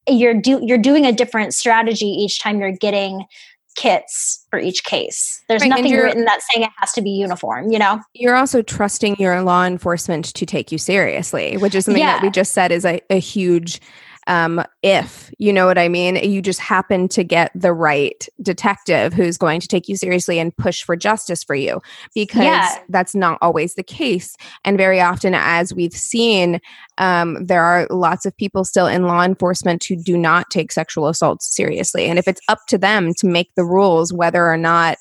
[0.07, 3.25] you're do you're doing a different strategy each time you're getting
[3.75, 5.43] kits for each case.
[5.47, 8.01] There's right, nothing written that's saying it has to be uniform, you know?
[8.13, 12.17] You're also trusting your law enforcement to take you seriously, which is something yeah.
[12.17, 13.79] that we just said is a, a huge
[14.27, 16.15] um, if you know what I mean.
[16.15, 20.55] You just happen to get the right detective who's going to take you seriously and
[20.55, 21.81] push for justice for you
[22.13, 22.79] because yeah.
[22.89, 24.35] that's not always the case.
[24.63, 26.59] And very often, as we've seen,
[26.97, 31.07] um, there are lots of people still in law enforcement who do not take sexual
[31.07, 32.05] assaults seriously.
[32.05, 34.97] And if it's up to them to make the rules whether or not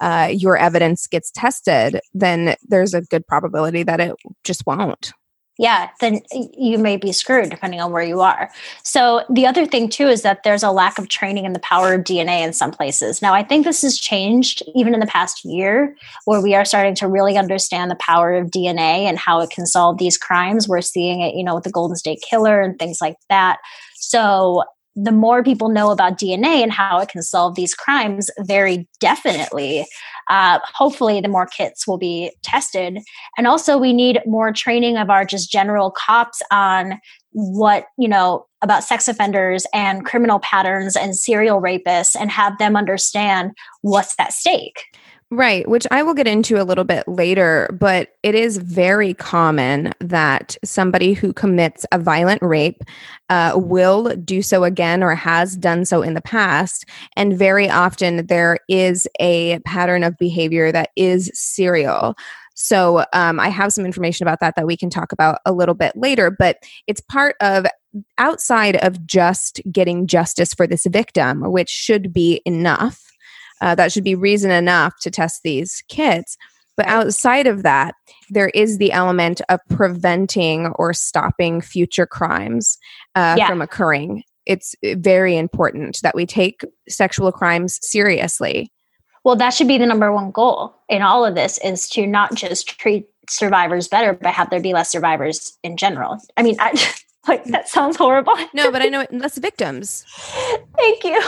[0.00, 5.12] uh, your evidence gets tested, then there's a good probability that it just won't
[5.60, 6.22] yeah, then
[6.56, 8.50] you may be screwed depending on where you are.
[8.82, 11.92] So, the other thing too is that there's a lack of training in the power
[11.92, 13.20] of DNA in some places.
[13.20, 15.94] Now, I think this has changed even in the past year,
[16.24, 19.66] where we are starting to really understand the power of DNA and how it can
[19.66, 20.66] solve these crimes.
[20.66, 23.58] We're seeing it, you know, with the Golden State Killer and things like that.
[23.96, 24.64] So,
[24.96, 29.86] the more people know about DNA and how it can solve these crimes, very definitely,
[30.30, 33.00] uh, hopefully, the more kits will be tested.
[33.36, 37.00] And also, we need more training of our just general cops on
[37.32, 42.76] what, you know, about sex offenders and criminal patterns and serial rapists and have them
[42.76, 44.84] understand what's at stake.
[45.32, 49.92] Right, which I will get into a little bit later, but it is very common
[50.00, 52.82] that somebody who commits a violent rape
[53.28, 56.84] uh, will do so again or has done so in the past.
[57.14, 62.16] And very often there is a pattern of behavior that is serial.
[62.54, 65.76] So um, I have some information about that that we can talk about a little
[65.76, 66.56] bit later, but
[66.88, 67.66] it's part of
[68.18, 73.09] outside of just getting justice for this victim, which should be enough
[73.60, 76.36] uh, that should be reason enough to test these kits.
[76.76, 77.94] But outside of that,
[78.30, 82.78] there is the element of preventing or stopping future crimes
[83.14, 83.48] uh, yeah.
[83.48, 84.22] from occurring.
[84.46, 88.72] It's uh, very important that we take sexual crimes seriously.
[89.24, 92.34] Well, that should be the number one goal in all of this is to not
[92.34, 96.18] just treat survivors better, but have there be less survivors in general.
[96.36, 96.72] I mean, I,
[97.28, 98.34] like that sounds horrible.
[98.54, 100.04] no, but I know it, less victims.
[100.76, 101.22] Thank you.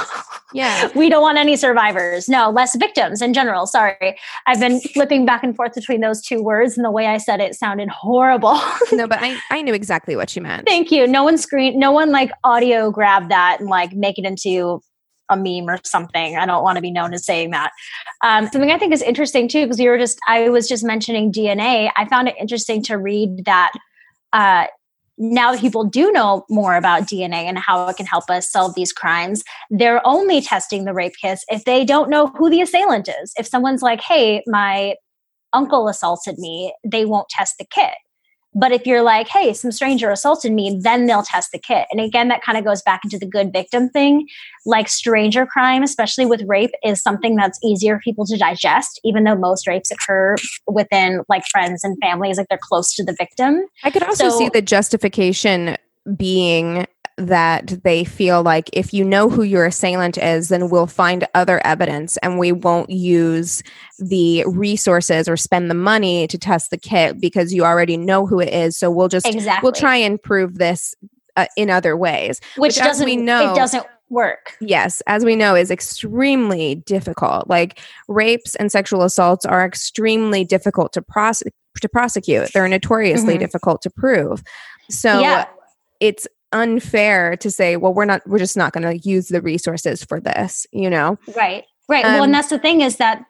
[0.55, 0.91] Yeah.
[0.95, 2.29] We don't want any survivors.
[2.29, 3.67] No, less victims in general.
[3.67, 4.19] Sorry.
[4.47, 7.41] I've been flipping back and forth between those two words and the way I said
[7.41, 8.61] it sounded horrible.
[8.93, 10.67] no, but I, I knew exactly what you meant.
[10.67, 11.07] Thank you.
[11.07, 14.81] No one screen no one like audio grab that and like make it into
[15.29, 16.37] a meme or something.
[16.37, 17.71] I don't want to be known as saying that.
[18.23, 21.33] Um, something I think is interesting too, because you were just I was just mentioning
[21.33, 21.91] DNA.
[21.97, 23.73] I found it interesting to read that
[24.33, 24.67] uh,
[25.19, 28.75] now that people do know more about DNA and how it can help us solve
[28.75, 33.09] these crimes, they're only testing the rape kits if they don't know who the assailant
[33.23, 33.33] is.
[33.37, 34.95] If someone's like, hey, my
[35.53, 37.95] uncle assaulted me, they won't test the kit.
[38.55, 41.87] But if you're like, hey, some stranger assaulted me, then they'll test the kit.
[41.91, 44.29] And again, that kind of goes back into the good victim thing.
[44.67, 49.25] Like stranger crime, especially with rape, is something that's easier for people to digest, even
[49.25, 50.37] though most rapes occur
[50.67, 53.65] within like friends and families, like they're close to the victim.
[53.85, 55.77] I could also so, see the justification
[56.17, 56.87] being
[57.19, 61.65] that they feel like if you know who your assailant is, then we'll find other
[61.67, 63.63] evidence and we won't use
[63.99, 68.41] the resources or spend the money to test the kit because you already know who
[68.41, 68.77] it is.
[68.77, 69.67] So we'll just exactly.
[69.67, 70.95] we'll try and prove this
[71.37, 74.57] uh, in other ways, which, which doesn't we know it doesn't work.
[74.61, 77.49] Yes, as we know, is extremely difficult.
[77.49, 81.55] Like rapes and sexual assaults are extremely difficult to prosecute.
[81.81, 83.41] To prosecute, they're notoriously mm-hmm.
[83.41, 84.43] difficult to prove.
[84.91, 85.47] So yeah.
[86.01, 90.05] it's unfair to say, well, we're not, we're just not going to use the resources
[90.05, 91.19] for this, you know?
[91.37, 91.65] Right.
[91.89, 92.05] Right.
[92.05, 93.25] Um, well, and that's the thing is that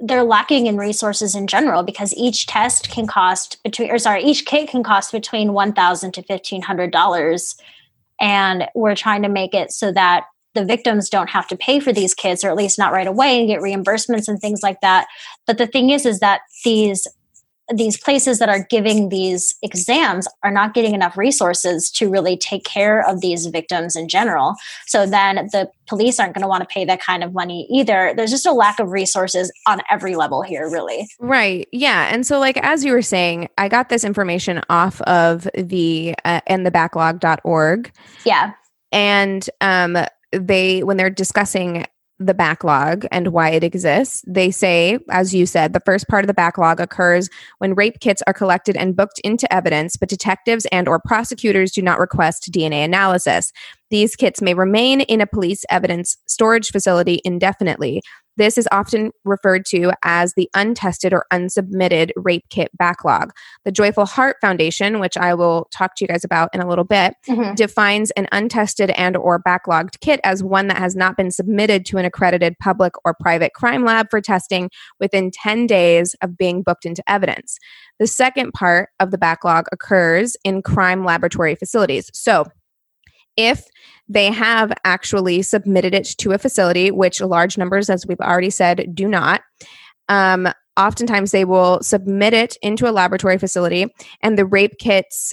[0.00, 4.46] they're lacking in resources in general because each test can cost between, or sorry, each
[4.46, 7.56] kit can cost between one thousand to fifteen hundred dollars
[8.20, 10.24] and we're trying to make it so that
[10.54, 13.38] the victims don't have to pay for these kids or at least not right away
[13.38, 15.06] and get reimbursements and things like that
[15.46, 17.06] but the thing is is that these
[17.74, 22.64] these places that are giving these exams are not getting enough resources to really take
[22.64, 24.54] care of these victims in general.
[24.86, 28.14] So then the police aren't going to want to pay that kind of money either.
[28.16, 31.08] There's just a lack of resources on every level here, really.
[31.18, 31.68] Right.
[31.72, 32.08] Yeah.
[32.12, 36.40] And so, like, as you were saying, I got this information off of the uh,
[36.46, 37.92] End the Backlog.org.
[38.24, 38.52] Yeah.
[38.92, 39.98] And um,
[40.32, 41.84] they, when they're discussing
[42.18, 44.24] the backlog and why it exists.
[44.26, 48.22] They say, as you said, the first part of the backlog occurs when rape kits
[48.26, 52.84] are collected and booked into evidence, but detectives and or prosecutors do not request DNA
[52.84, 53.52] analysis.
[53.90, 58.02] These kits may remain in a police evidence storage facility indefinitely.
[58.38, 63.32] This is often referred to as the untested or unsubmitted rape kit backlog.
[63.64, 66.84] The Joyful Heart Foundation, which I will talk to you guys about in a little
[66.84, 67.54] bit, mm-hmm.
[67.54, 71.98] defines an untested and or backlogged kit as one that has not been submitted to
[71.98, 74.70] an accredited public or private crime lab for testing
[75.00, 77.58] within 10 days of being booked into evidence.
[77.98, 82.08] The second part of the backlog occurs in crime laboratory facilities.
[82.14, 82.44] So,
[83.38, 83.64] if
[84.08, 88.94] they have actually submitted it to a facility, which large numbers, as we've already said,
[88.94, 89.42] do not.
[90.08, 93.86] Um, oftentimes, they will submit it into a laboratory facility,
[94.22, 95.32] and the rape kits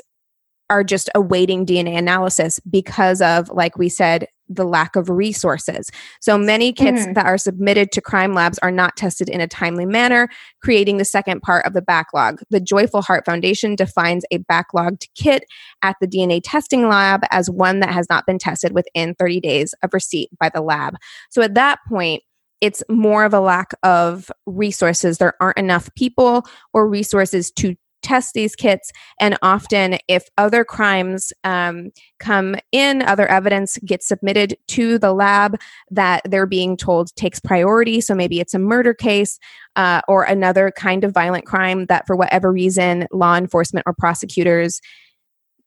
[0.69, 5.89] are just awaiting DNA analysis because of, like we said, the lack of resources.
[6.21, 7.13] So many kits mm-hmm.
[7.13, 10.29] that are submitted to crime labs are not tested in a timely manner,
[10.61, 12.41] creating the second part of the backlog.
[12.49, 15.45] The Joyful Heart Foundation defines a backlogged kit
[15.81, 19.73] at the DNA testing lab as one that has not been tested within 30 days
[19.83, 20.95] of receipt by the lab.
[21.29, 22.23] So at that point,
[22.61, 25.17] it's more of a lack of resources.
[25.17, 27.75] There aren't enough people or resources to
[28.05, 28.91] test these kits.
[29.19, 31.89] And often, if other crimes um,
[32.19, 37.99] come in, other evidence gets submitted to the lab that they're being told takes priority.
[38.01, 39.39] So maybe it's a murder case
[39.75, 44.79] uh, or another kind of violent crime that, for whatever reason, law enforcement or prosecutors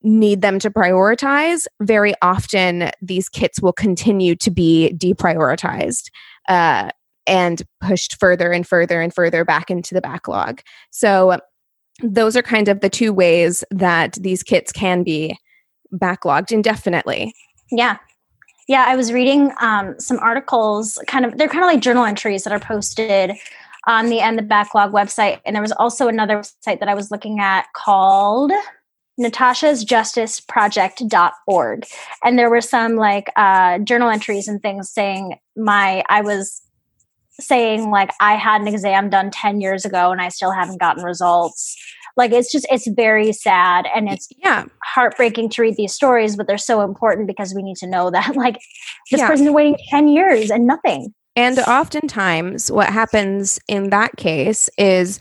[0.03, 6.05] need them to prioritize, very often these kits will continue to be deprioritized.
[6.49, 6.89] Uh,
[7.27, 10.63] and pushed further and further and further back into the backlog.
[10.91, 11.39] So
[12.03, 15.37] those are kind of the two ways that these kits can be
[15.93, 17.35] backlogged indefinitely.
[17.71, 17.99] Yeah.
[18.69, 22.45] Yeah, I was reading um, some articles, kind of, they're kind of like journal entries
[22.45, 23.33] that are posted
[23.87, 25.41] on the End the Backlog website.
[25.47, 28.53] And there was also another site that I was looking at called
[29.17, 31.87] Natasha's Justice Project.org.
[32.23, 36.61] And there were some like uh, journal entries and things saying my, I was
[37.41, 41.05] saying like I had an exam done 10 years ago and I still haven't gotten
[41.05, 41.77] results.
[42.17, 46.47] Like it's just it's very sad and it's yeah heartbreaking to read these stories, but
[46.47, 48.59] they're so important because we need to know that like
[49.11, 49.29] this yeah.
[49.29, 51.15] person's waiting 10 years and nothing.
[51.37, 55.21] And oftentimes what happens in that case is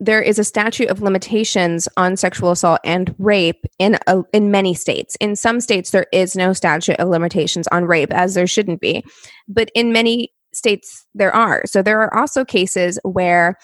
[0.00, 4.74] there is a statute of limitations on sexual assault and rape in a, in many
[4.74, 5.16] states.
[5.20, 9.04] In some states there is no statute of limitations on rape as there shouldn't be.
[9.48, 11.62] But in many states there are.
[11.66, 13.58] So there are also cases where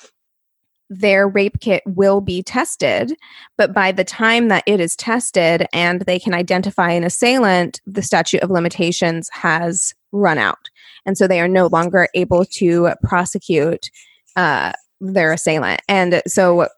[0.91, 3.15] their rape kit will be tested,
[3.57, 8.03] but by the time that it is tested and they can identify an assailant, the
[8.03, 10.69] statute of limitations has run out.
[11.07, 13.91] And so they are no longer able to prosecute
[14.37, 15.81] uh, their assailant.
[15.89, 16.69] And so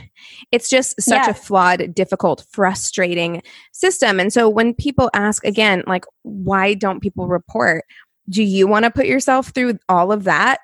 [0.52, 1.30] it's just such yeah.
[1.30, 3.42] a flawed, difficult, frustrating
[3.72, 4.20] system.
[4.20, 7.84] And so when people ask again, like, why don't people report?
[8.28, 10.58] Do you want to put yourself through all of that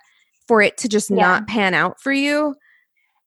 [0.46, 1.16] for it to just yeah.
[1.16, 2.56] not pan out for you?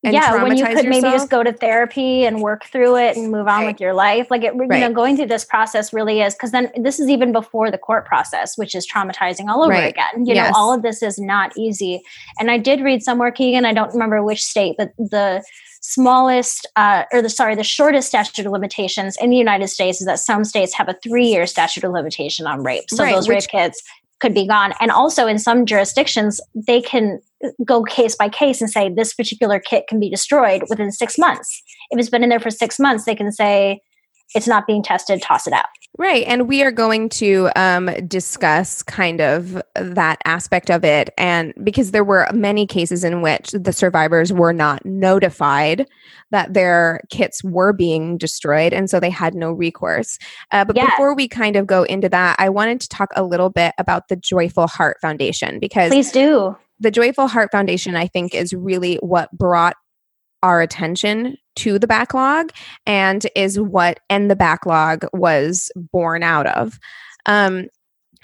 [0.04, 0.88] yeah, when you could yourself?
[0.88, 3.68] maybe just go to therapy and work through it and move on right.
[3.68, 4.32] with your life.
[4.32, 4.80] Like it, you right.
[4.80, 8.06] know, going through this process really is because then this is even before the court
[8.06, 9.92] process, which is traumatizing all over right.
[9.92, 10.26] again.
[10.26, 10.52] You yes.
[10.52, 12.02] know, all of this is not easy.
[12.40, 15.44] And I did read somewhere, Keegan, I don't remember which state, but the
[15.84, 20.06] smallest uh, or the sorry the shortest statute of limitations in the united states is
[20.06, 23.48] that some states have a three-year statute of limitation on rape so right, those rape
[23.48, 23.82] kits
[24.22, 24.74] could be gone.
[24.80, 27.20] And also in some jurisdictions, they can
[27.66, 31.62] go case by case and say this particular kit can be destroyed within six months.
[31.90, 33.82] If it's been in there for six months, they can say
[34.36, 35.66] it's not being tested, toss it out.
[35.98, 36.24] Right.
[36.26, 41.10] And we are going to um, discuss kind of that aspect of it.
[41.18, 45.86] And because there were many cases in which the survivors were not notified
[46.32, 48.72] that their kits were being destroyed.
[48.72, 50.18] And so they had no recourse.
[50.52, 50.86] Uh, but yeah.
[50.86, 54.08] before we kind of go into that, I wanted to talk a little bit about
[54.08, 55.90] the Joyful Heart Foundation because.
[55.90, 56.56] Please do.
[56.80, 59.76] The Joyful Heart Foundation, I think, is really what brought
[60.44, 62.52] our attention to the backlog
[62.86, 66.80] and is what End the Backlog was born out of.
[67.26, 67.68] Um,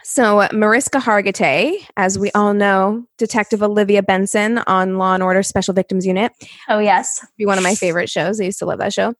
[0.03, 5.73] so, Mariska Hargitay, as we all know, Detective Olivia Benson on Law and Order Special
[5.73, 6.31] Victims Unit.
[6.69, 7.25] Oh, yes.
[7.37, 8.39] Be one of my favorite shows.
[8.39, 9.15] I used to love that show.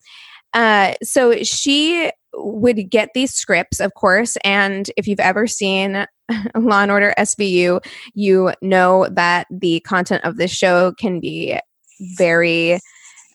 [0.54, 4.38] Uh, so, she would get these scripts, of course.
[4.46, 6.06] And if you've ever seen
[6.56, 7.84] Law and Order SVU,
[8.14, 11.60] you know that the content of this show can be
[12.00, 12.80] very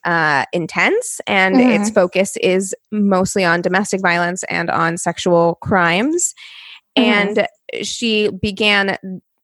[0.04, 1.70] uh, intense and mm-hmm.
[1.70, 6.34] its focus is mostly on domestic violence and on sexual crimes.
[6.98, 7.38] Mm-hmm.
[7.38, 8.98] And she began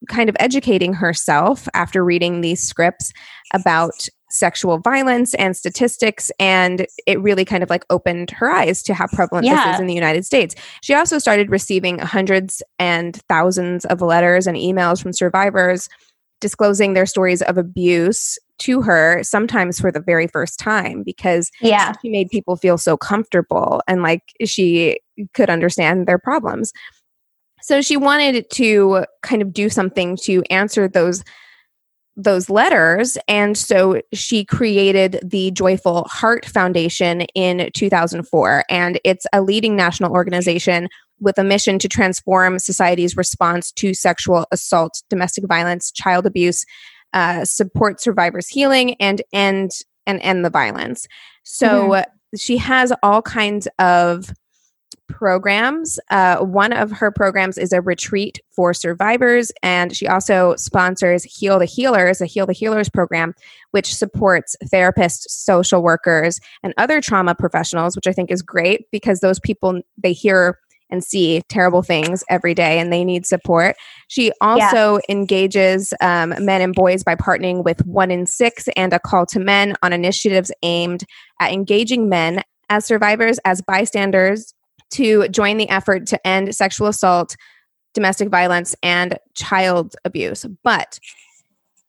[0.09, 3.13] kind of educating herself after reading these scripts
[3.53, 8.93] about sexual violence and statistics and it really kind of like opened her eyes to
[8.93, 9.65] how prevalent yeah.
[9.65, 10.55] this is in the United States.
[10.83, 15.89] She also started receiving hundreds and thousands of letters and emails from survivors
[16.41, 21.93] disclosing their stories of abuse to her sometimes for the very first time because yeah.
[22.03, 25.01] she made people feel so comfortable and like she
[25.35, 26.73] could understand their problems.
[27.63, 31.25] So she wanted to kind of do something to answer those
[32.21, 39.41] those letters and so she created the Joyful Heart Foundation in 2004 and it's a
[39.41, 40.89] leading national organization
[41.21, 46.65] with a mission to transform society's response to sexual assault, domestic violence, child abuse,
[47.13, 49.73] uh, support survivors healing and end
[50.07, 51.07] and end the violence.
[51.43, 52.37] So mm-hmm.
[52.37, 54.33] she has all kinds of
[55.09, 55.99] programs.
[56.11, 61.59] Uh, one of her programs is a retreat for survivors, and she also sponsors Heal
[61.59, 63.35] the Healers, a Heal the Healers program,
[63.73, 69.21] which supports therapists, social workers, and other trauma professionals, which I think is great because
[69.21, 70.59] those people they hear
[70.91, 73.77] and see terrible things every day and they need support.
[74.09, 78.99] She also engages um, men and boys by partnering with One in Six and a
[78.99, 81.05] call to men on initiatives aimed
[81.41, 84.55] at engaging men as survivors, as bystanders,
[84.91, 87.37] to join the effort to end sexual assault,
[87.95, 90.45] domestic violence, and child abuse.
[90.65, 90.99] But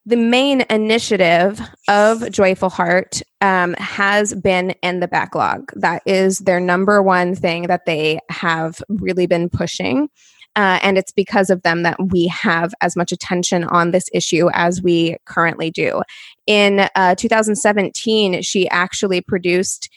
[0.06, 5.72] the main initiative of Joyful Heart um, has been End the Backlog.
[5.76, 10.08] That is their number one thing that they have really been pushing.
[10.56, 14.50] Uh, and it's because of them that we have as much attention on this issue
[14.52, 16.02] as we currently do.
[16.46, 19.88] In uh, 2017, she actually produced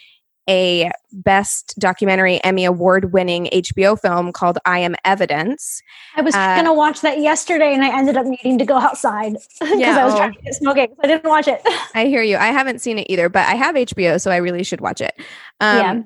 [0.50, 5.82] a best documentary Emmy award winning HBO film called I Am Evidence.
[6.16, 8.78] I was uh, going to watch that yesterday and I ended up needing to go
[8.78, 10.88] outside because yeah, I was oh, trying to get smoking.
[10.90, 11.62] So I didn't watch it.
[11.96, 12.38] I hear you.
[12.38, 15.14] I haven't seen it either, but I have HBO, so I really should watch it.
[15.62, 16.02] Um, yeah.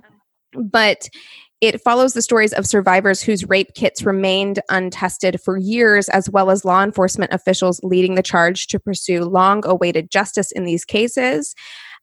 [0.53, 1.09] But
[1.59, 6.51] it follows the stories of survivors whose rape kits remained untested for years, as well
[6.51, 11.55] as law enforcement officials leading the charge to pursue long awaited justice in these cases.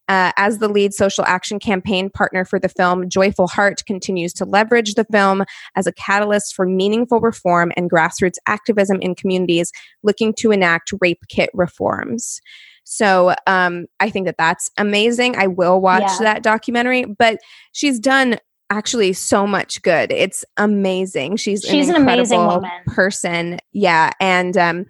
[0.09, 4.45] Uh, as the lead social action campaign partner for the film, Joyful Heart continues to
[4.45, 5.45] leverage the film
[5.77, 11.23] as a catalyst for meaningful reform and grassroots activism in communities looking to enact rape
[11.29, 12.41] kit reforms.
[12.85, 15.37] So um, I think that that's amazing.
[15.37, 16.19] I will watch yeah.
[16.21, 17.39] that documentary, but
[17.73, 18.39] she's done
[18.71, 20.13] actually so much good.
[20.13, 21.37] It's amazing.
[21.37, 22.71] She's she's an, an amazing woman.
[22.87, 23.59] person.
[23.73, 24.87] Yeah, and um,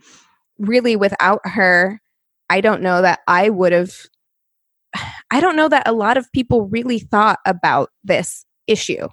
[0.58, 2.00] really, without her,
[2.50, 3.94] I don't know that I would have
[5.30, 9.08] I don't know that a lot of people really thought about this issue,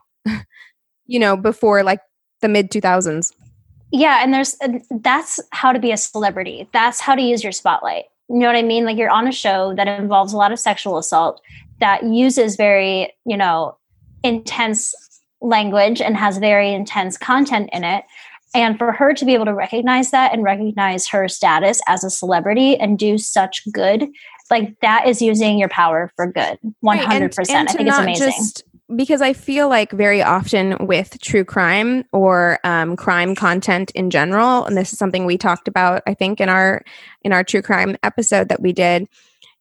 [1.06, 2.00] you know, before like
[2.42, 3.34] the mid 2000s.
[3.92, 4.24] Yeah.
[4.24, 4.58] And there's,
[5.02, 6.70] that's how to be a celebrity.
[6.72, 8.06] That's how to use your spotlight.
[8.30, 8.86] You know what I mean?
[8.86, 11.42] Like you're on a show that involves a lot of sexual assault
[11.82, 13.78] that uses very, you know,
[14.24, 14.96] intense
[15.42, 18.06] language and has very intense content in it.
[18.54, 22.10] And for her to be able to recognize that and recognize her status as a
[22.10, 24.08] celebrity and do such good
[24.52, 26.60] like that is using your power for good.
[26.62, 28.28] 100% right, and, and i think it's amazing.
[28.28, 28.64] just,
[28.96, 34.66] because i feel like very often with true crime or um, crime content in general
[34.66, 36.84] and this is something we talked about i think in our
[37.24, 39.08] in our true crime episode that we did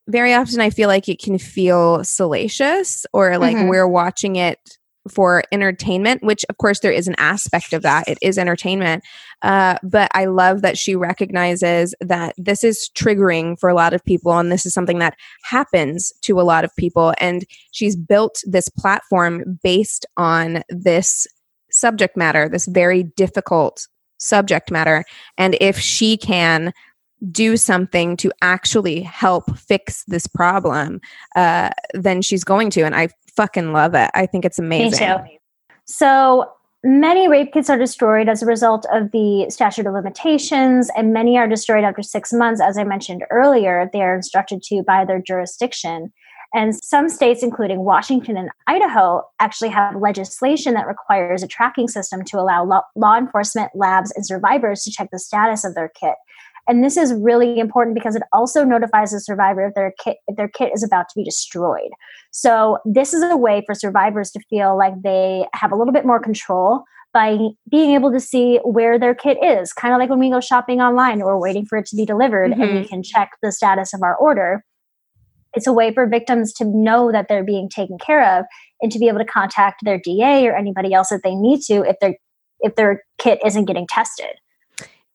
[0.08, 3.68] very often i feel like it can feel salacious or like mm-hmm.
[3.68, 4.78] we're watching it
[5.08, 8.06] for entertainment, which of course there is an aspect of that.
[8.08, 9.04] It is entertainment.
[9.42, 14.04] Uh, but I love that she recognizes that this is triggering for a lot of
[14.04, 17.14] people and this is something that happens to a lot of people.
[17.18, 21.26] And she's built this platform based on this
[21.70, 23.86] subject matter, this very difficult
[24.18, 25.04] subject matter.
[25.38, 26.72] And if she can
[27.30, 31.00] do something to actually help fix this problem,
[31.36, 32.82] uh, then she's going to.
[32.82, 34.10] And I fucking love it.
[34.14, 35.08] I think it's amazing.
[35.08, 35.38] Me too.
[35.84, 36.50] So
[36.82, 41.36] many rape kits are destroyed as a result of the statute of limitations, and many
[41.36, 42.60] are destroyed after six months.
[42.60, 46.12] As I mentioned earlier, they are instructed to by their jurisdiction.
[46.52, 52.24] And some states, including Washington and Idaho, actually have legislation that requires a tracking system
[52.24, 56.14] to allow law, law enforcement, labs, and survivors to check the status of their kit.
[56.70, 60.36] And this is really important because it also notifies the survivor if their kit if
[60.36, 61.90] their kit is about to be destroyed.
[62.30, 66.06] So this is a way for survivors to feel like they have a little bit
[66.06, 69.72] more control by being able to see where their kit is.
[69.72, 72.52] Kind of like when we go shopping online or waiting for it to be delivered
[72.52, 72.62] mm-hmm.
[72.62, 74.64] and we can check the status of our order.
[75.54, 78.44] It's a way for victims to know that they're being taken care of
[78.80, 81.82] and to be able to contact their DA or anybody else that they need to
[81.82, 82.14] if their
[82.60, 84.36] if their kit isn't getting tested.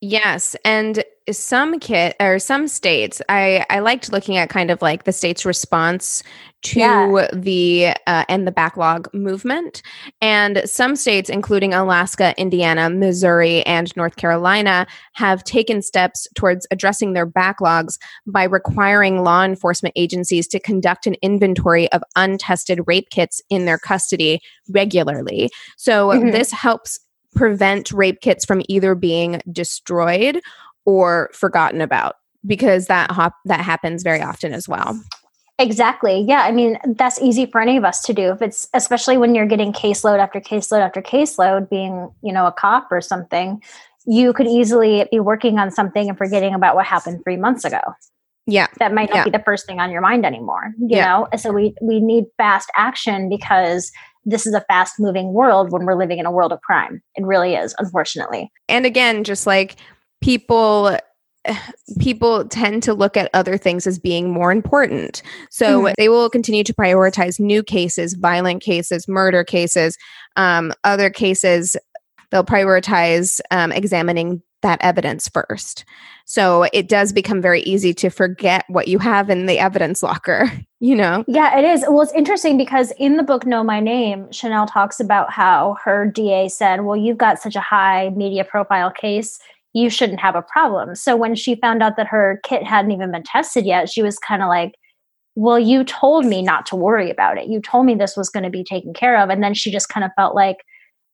[0.08, 5.06] Yes, and some kit or some states, I I liked looking at kind of like
[5.06, 6.22] the state's response
[6.62, 7.28] to yeah.
[7.34, 9.82] the uh, End the Backlog movement,
[10.22, 17.14] and some states, including Alaska, Indiana, Missouri, and North Carolina, have taken steps towards addressing
[17.14, 17.98] their backlogs
[18.28, 23.80] by requiring law enforcement agencies to conduct an inventory of untested rape kits in their
[23.80, 24.40] custody
[24.70, 25.50] regularly.
[25.78, 26.30] So mm-hmm.
[26.30, 27.00] this helps
[27.36, 30.42] prevent rape kits from either being destroyed
[30.86, 32.16] or forgotten about
[32.46, 35.00] because that hop- that happens very often as well.
[35.58, 36.26] Exactly.
[36.28, 36.42] Yeah.
[36.42, 38.32] I mean, that's easy for any of us to do.
[38.32, 42.52] If it's especially when you're getting caseload after caseload after caseload, being, you know, a
[42.52, 43.62] cop or something,
[44.06, 47.80] you could easily be working on something and forgetting about what happened three months ago.
[48.46, 48.68] Yeah.
[48.80, 49.24] That might not yeah.
[49.24, 50.74] be the first thing on your mind anymore.
[50.78, 51.06] You yeah.
[51.06, 51.28] know?
[51.38, 53.92] So we we need fast action because
[54.26, 57.02] this is a fast moving world when we're living in a world of crime.
[57.16, 58.52] It really is, unfortunately.
[58.68, 59.78] And again, just like
[60.22, 60.98] people
[62.00, 65.22] people tend to look at other things as being more important.
[65.50, 65.94] So mm-hmm.
[65.98, 69.98] they will continue to prioritize new cases, violent cases, murder cases,
[70.36, 71.76] um, other cases.
[72.32, 75.86] They'll prioritize um, examining that evidence first.
[76.26, 80.52] So it does become very easy to forget what you have in the evidence locker,
[80.80, 81.24] you know?
[81.28, 81.86] Yeah, it is.
[81.88, 86.06] Well, it's interesting because in the book Know My Name, Chanel talks about how her
[86.08, 89.40] DA said, Well, you've got such a high media profile case,
[89.74, 90.96] you shouldn't have a problem.
[90.96, 94.18] So when she found out that her kit hadn't even been tested yet, she was
[94.18, 94.74] kind of like,
[95.36, 97.48] well, you told me not to worry about it.
[97.48, 99.30] You told me this was going to be taken care of.
[99.30, 100.58] And then she just kind of felt like,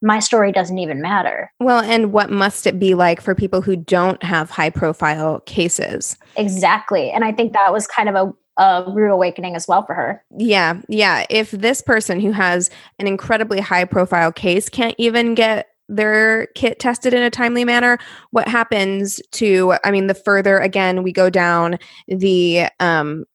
[0.01, 1.51] my story doesn't even matter.
[1.59, 6.17] Well, and what must it be like for people who don't have high profile cases?
[6.35, 7.11] Exactly.
[7.11, 10.23] And I think that was kind of a, a rude awakening as well for her.
[10.37, 10.81] Yeah.
[10.87, 11.25] Yeah.
[11.29, 16.79] If this person who has an incredibly high profile case can't even get their kit
[16.79, 17.97] tested in a timely manner
[18.29, 21.77] what happens to i mean the further again we go down
[22.07, 23.25] the um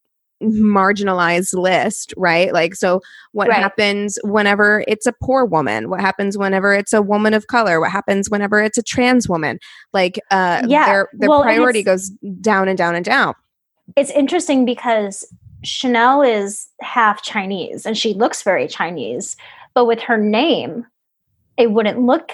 [0.43, 2.53] marginalized list, right?
[2.53, 3.01] Like, so
[3.33, 3.59] what right.
[3.59, 5.89] happens whenever it's a poor woman?
[5.89, 7.81] What happens whenever it's a woman of color?
[7.81, 9.59] What happens whenever it's a trans woman?
[9.93, 12.11] Like, uh, yeah, their, their well, priority goes
[12.41, 13.35] down and down and down.
[13.97, 15.27] It's interesting because
[15.65, 19.37] Chanel is half Chinese and she looks very Chinese,
[19.75, 20.87] but with her name,
[21.57, 22.33] it wouldn't look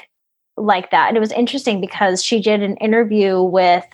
[0.57, 1.09] like that.
[1.09, 3.85] And it was interesting because she did an interview with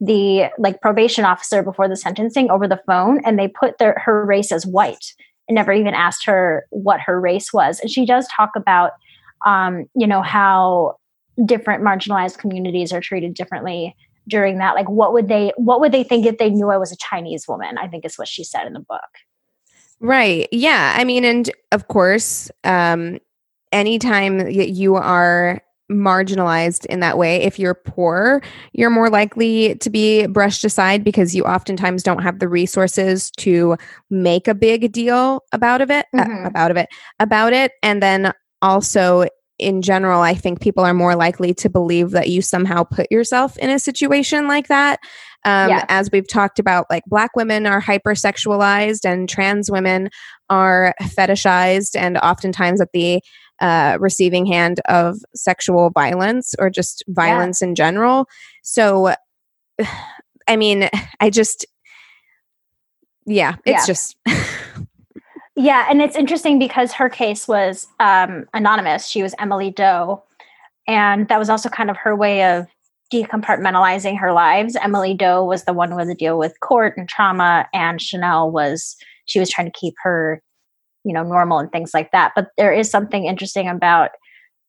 [0.00, 4.24] the like probation officer before the sentencing over the phone and they put their her
[4.24, 5.14] race as white.
[5.46, 7.78] And never even asked her what her race was.
[7.78, 8.92] And she does talk about
[9.44, 10.96] um, you know how
[11.44, 13.94] different marginalized communities are treated differently
[14.28, 14.74] during that.
[14.74, 17.46] Like what would they what would they think if they knew i was a chinese
[17.46, 19.00] woman i think is what she said in the book.
[20.00, 20.48] Right.
[20.50, 20.94] Yeah.
[20.96, 23.18] I mean and of course um
[23.72, 25.62] anytime you are
[25.94, 27.42] marginalized in that way.
[27.42, 28.42] If you're poor,
[28.72, 33.76] you're more likely to be brushed aside because you oftentimes don't have the resources to
[34.10, 36.44] make a big deal about of it uh, mm-hmm.
[36.44, 36.88] uh, about of it
[37.18, 39.26] about it and then also
[39.58, 43.56] in general, I think people are more likely to believe that you somehow put yourself
[43.58, 44.98] in a situation like that.
[45.44, 45.84] Um, yeah.
[45.88, 50.08] As we've talked about, like black women are hypersexualized and trans women
[50.50, 53.20] are fetishized, and oftentimes at the
[53.60, 57.68] uh, receiving hand of sexual violence or just violence yeah.
[57.68, 58.26] in general.
[58.62, 59.14] So,
[60.48, 60.88] I mean,
[61.20, 61.64] I just,
[63.26, 63.86] yeah, it's yeah.
[63.86, 64.16] just.
[65.56, 69.06] yeah, and it's interesting because her case was um, anonymous.
[69.06, 70.22] She was Emily Doe.
[70.86, 72.66] And that was also kind of her way of
[73.12, 74.76] decompartmentalizing her lives.
[74.76, 78.96] Emily Doe was the one with to deal with court and trauma, and Chanel was
[79.26, 80.42] she was trying to keep her
[81.04, 82.32] you know normal and things like that.
[82.34, 84.10] But there is something interesting about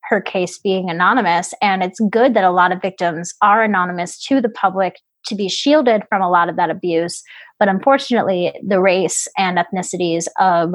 [0.10, 4.40] her case being anonymous and it's good that a lot of victims are anonymous to
[4.40, 7.24] the public to be shielded from a lot of that abuse.
[7.60, 10.74] But unfortunately the race and ethnicities of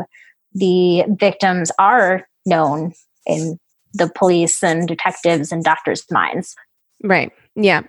[0.52, 2.92] the victims are known
[3.26, 3.58] in
[3.94, 6.56] the police and detectives and doctors minds.
[7.04, 7.32] Right.
[7.54, 7.82] Yeah.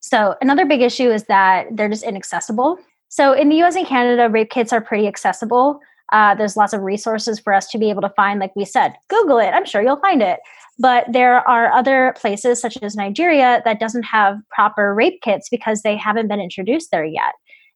[0.00, 2.78] So another big issue is that they're just inaccessible.
[3.08, 5.80] So in the us and canada rape kits are pretty accessible
[6.14, 8.94] Uh, there's lots of resources for us to be able to find, like we said,
[9.10, 9.48] Google it.
[9.48, 10.38] I'm sure you'll find it.
[10.78, 15.82] But there are other places, such as Nigeria, that doesn't have proper rape kits because
[15.82, 17.32] they haven't been introduced there yet.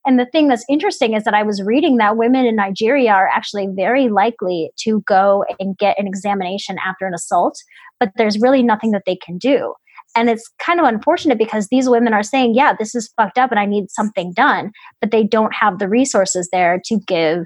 [0.06, 3.26] And the thing that's interesting is that I was reading that women in Nigeria are
[3.26, 7.58] actually very likely to go and get an examination after an assault,
[7.98, 9.74] but there's really nothing that they can do.
[10.14, 13.50] And it's kind of unfortunate because these women are saying, yeah, this is fucked up
[13.50, 14.70] and I need something done,
[15.00, 17.44] but they don't have the resources there to give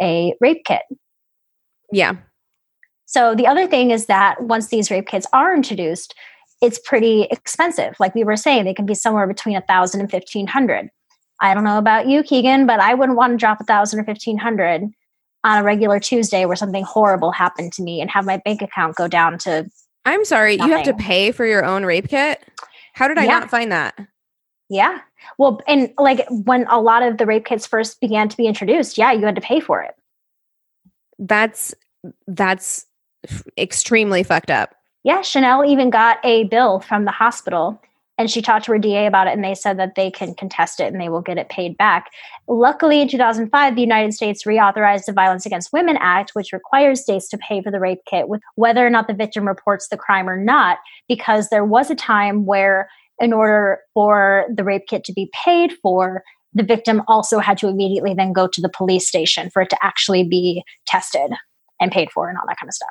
[0.00, 0.82] a rape kit.
[1.92, 2.14] Yeah.
[3.06, 6.14] So the other thing is that once these rape kits are introduced,
[6.62, 7.94] it's pretty expensive.
[7.98, 10.88] Like we were saying, they can be somewhere between a thousand and fifteen hundred.
[11.40, 14.04] I don't know about you, Keegan, but I wouldn't want to drop a thousand or
[14.04, 14.82] fifteen hundred
[15.42, 18.94] on a regular Tuesday where something horrible happened to me and have my bank account
[18.96, 19.66] go down to
[20.04, 20.70] I'm sorry, Nothing.
[20.70, 22.42] you have to pay for your own rape kit?
[22.94, 23.38] How did I Yeah.
[23.40, 23.98] not find that?
[24.70, 25.00] Yeah.
[25.36, 28.96] Well, and like when a lot of the rape kits first began to be introduced,
[28.96, 29.94] yeah, you had to pay for it.
[31.18, 31.74] That's
[32.28, 32.86] that's
[33.28, 34.74] f- extremely fucked up.
[35.02, 37.82] Yeah, Chanel even got a bill from the hospital
[38.20, 40.78] and she talked to her DA about it and they said that they can contest
[40.78, 42.10] it and they will get it paid back.
[42.48, 47.28] Luckily, in 2005, the United States reauthorized the Violence Against Women Act, which requires states
[47.30, 50.28] to pay for the rape kit with whether or not the victim reports the crime
[50.28, 50.76] or not,
[51.08, 52.90] because there was a time where,
[53.20, 56.22] in order for the rape kit to be paid for,
[56.54, 59.78] the victim also had to immediately then go to the police station for it to
[59.82, 61.30] actually be tested
[61.80, 62.88] and paid for and all that kind of stuff.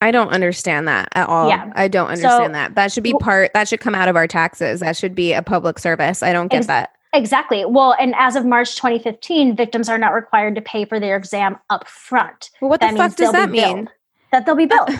[0.00, 1.48] I don't understand that at all.
[1.48, 1.72] Yeah.
[1.74, 2.74] I don't understand So- that.
[2.76, 4.80] That should be part that should come out of our taxes.
[4.80, 6.22] That should be a public service.
[6.22, 6.90] I don't get Ex- that.
[7.14, 7.64] Exactly.
[7.64, 11.56] Well, and as of March 2015, victims are not required to pay for their exam
[11.70, 12.50] up front.
[12.60, 13.74] Well, what That the fuck does that mean?
[13.76, 13.88] billed.
[14.32, 14.90] That they'll be built.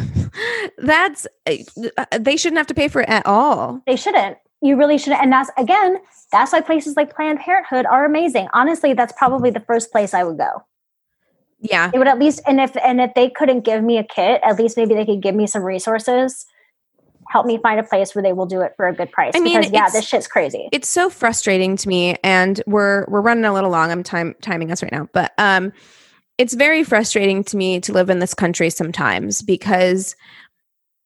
[0.78, 3.82] That's uh, they shouldn't have to pay for it at all.
[3.86, 4.38] they shouldn't.
[4.60, 5.22] You really shouldn't.
[5.22, 5.98] And that's again,
[6.32, 8.48] that's why places like Planned Parenthood are amazing.
[8.52, 10.64] Honestly, that's probably the first place I would go.
[11.60, 11.90] Yeah.
[11.92, 14.58] It would at least, and if and if they couldn't give me a kit, at
[14.58, 16.46] least maybe they could give me some resources.
[17.30, 19.32] Help me find a place where they will do it for a good price.
[19.34, 20.68] I mean, because yeah, this shit's crazy.
[20.72, 23.90] It's so frustrating to me and we're we're running a little long.
[23.90, 25.08] I'm time timing us right now.
[25.12, 25.72] But um
[26.38, 30.14] it's very frustrating to me to live in this country sometimes because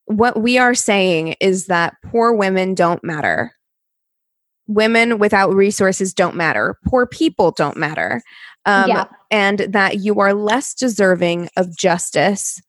[0.04, 3.52] what we are saying is that poor women don't matter.
[4.66, 6.76] Women without resources don't matter.
[6.86, 8.22] Poor people don't matter.
[8.66, 9.04] Um, Yeah.
[9.30, 12.60] And that you are less deserving of justice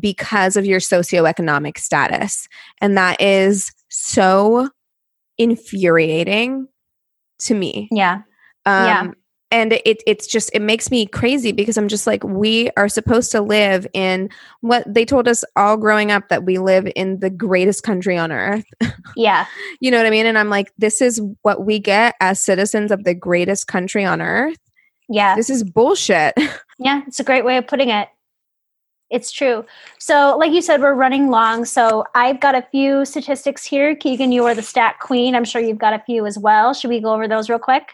[0.00, 2.48] because of your socioeconomic status.
[2.80, 4.68] And that is so
[5.38, 6.68] infuriating
[7.40, 7.88] to me.
[7.90, 8.22] yeah.
[8.64, 9.10] Um, Yeah.
[9.52, 13.30] And it it's just it makes me crazy because I'm just like we are supposed
[13.32, 14.28] to live in
[14.60, 18.32] what they told us all growing up that we live in the greatest country on
[18.32, 18.64] earth.
[19.16, 19.46] Yeah.
[19.80, 20.26] You know what I mean?
[20.26, 24.20] And I'm like, this is what we get as citizens of the greatest country on
[24.20, 24.58] earth.
[25.08, 25.36] Yeah.
[25.36, 26.34] This is bullshit.
[26.78, 28.08] Yeah, it's a great way of putting it.
[29.08, 29.64] It's true.
[29.98, 31.64] So, like you said, we're running long.
[31.64, 33.96] So, I've got a few statistics here.
[33.96, 35.34] Keegan, you are the stat queen.
[35.34, 36.74] I'm sure you've got a few as well.
[36.74, 37.88] Should we go over those real quick?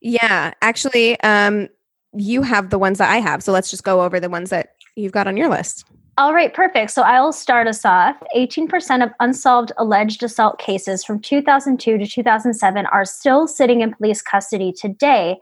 [0.00, 1.68] Yeah, actually, um,
[2.12, 3.42] you have the ones that I have.
[3.42, 5.84] So let's just go over the ones that you've got on your list.
[6.16, 6.92] All right, perfect.
[6.92, 8.16] So, I'll start us off.
[8.36, 14.22] 18% of unsolved alleged assault cases from 2002 to 2007 are still sitting in police
[14.22, 15.38] custody today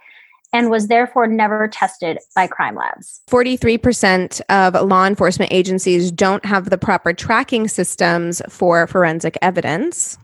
[0.54, 3.20] and was therefore never tested by crime labs.
[3.30, 10.18] 43% of law enforcement agencies don't have the proper tracking systems for forensic evidence.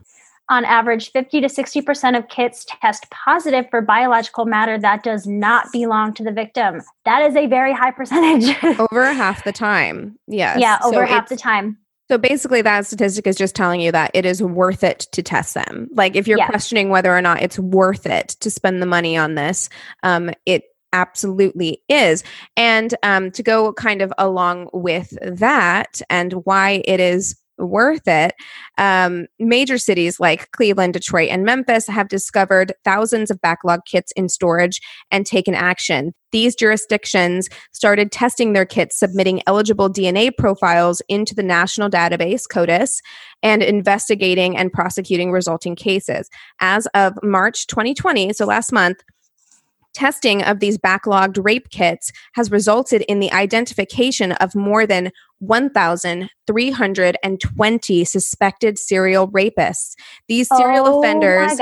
[0.50, 5.70] On average, 50 to 60% of kits test positive for biological matter that does not
[5.72, 6.80] belong to the victim.
[7.04, 8.56] That is a very high percentage.
[8.78, 10.18] Over half the time.
[10.26, 10.58] Yes.
[10.58, 11.76] yeah, So over half the time.
[12.10, 15.52] So basically, that statistic is just telling you that it is worth it to test
[15.52, 15.88] them.
[15.92, 16.46] Like if you're Yeah.
[16.46, 19.68] questioning whether or not it's worth it to spend the money on this,
[20.02, 20.62] um, it
[20.94, 22.24] absolutely is.
[22.56, 28.34] And um, to go kind of along with that and why it is worth it,
[28.78, 34.28] um, major cities like Cleveland, Detroit, and Memphis have discovered thousands of backlog kits in
[34.28, 34.80] storage
[35.10, 36.12] and taken action.
[36.30, 43.00] These jurisdictions started testing their kits, submitting eligible DNA profiles into the national database, CODIS,
[43.42, 46.28] and investigating and prosecuting resulting cases.
[46.60, 49.02] As of March 2020, so last month,
[49.98, 58.04] testing of these backlogged rape kits has resulted in the identification of more than 1,320
[58.04, 59.94] suspected serial rapists.
[60.28, 61.58] These serial oh offenders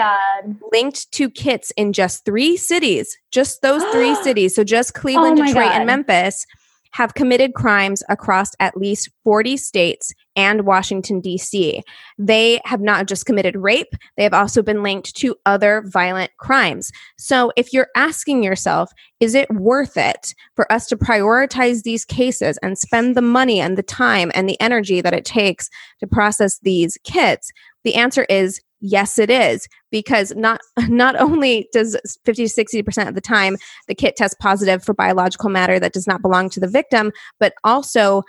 [0.70, 4.54] linked to kits in just three cities, just those three cities.
[4.54, 5.76] So just Cleveland, Oh Detroit, God.
[5.76, 6.44] and Memphis
[6.92, 11.82] have committed crimes across at least 40 states and Washington, D.C.
[12.18, 16.92] They have not just committed rape, they have also been linked to other violent crimes.
[17.18, 22.58] So if you're asking yourself, is it worth it for us to prioritize these cases
[22.62, 25.70] and spend the money and the time and the energy that it takes
[26.00, 27.50] to process these kits?
[27.84, 33.14] The answer is yes it is because not not only does 50 to 60% of
[33.14, 33.56] the time
[33.88, 37.54] the kit test positive for biological matter that does not belong to the victim but
[37.64, 38.22] also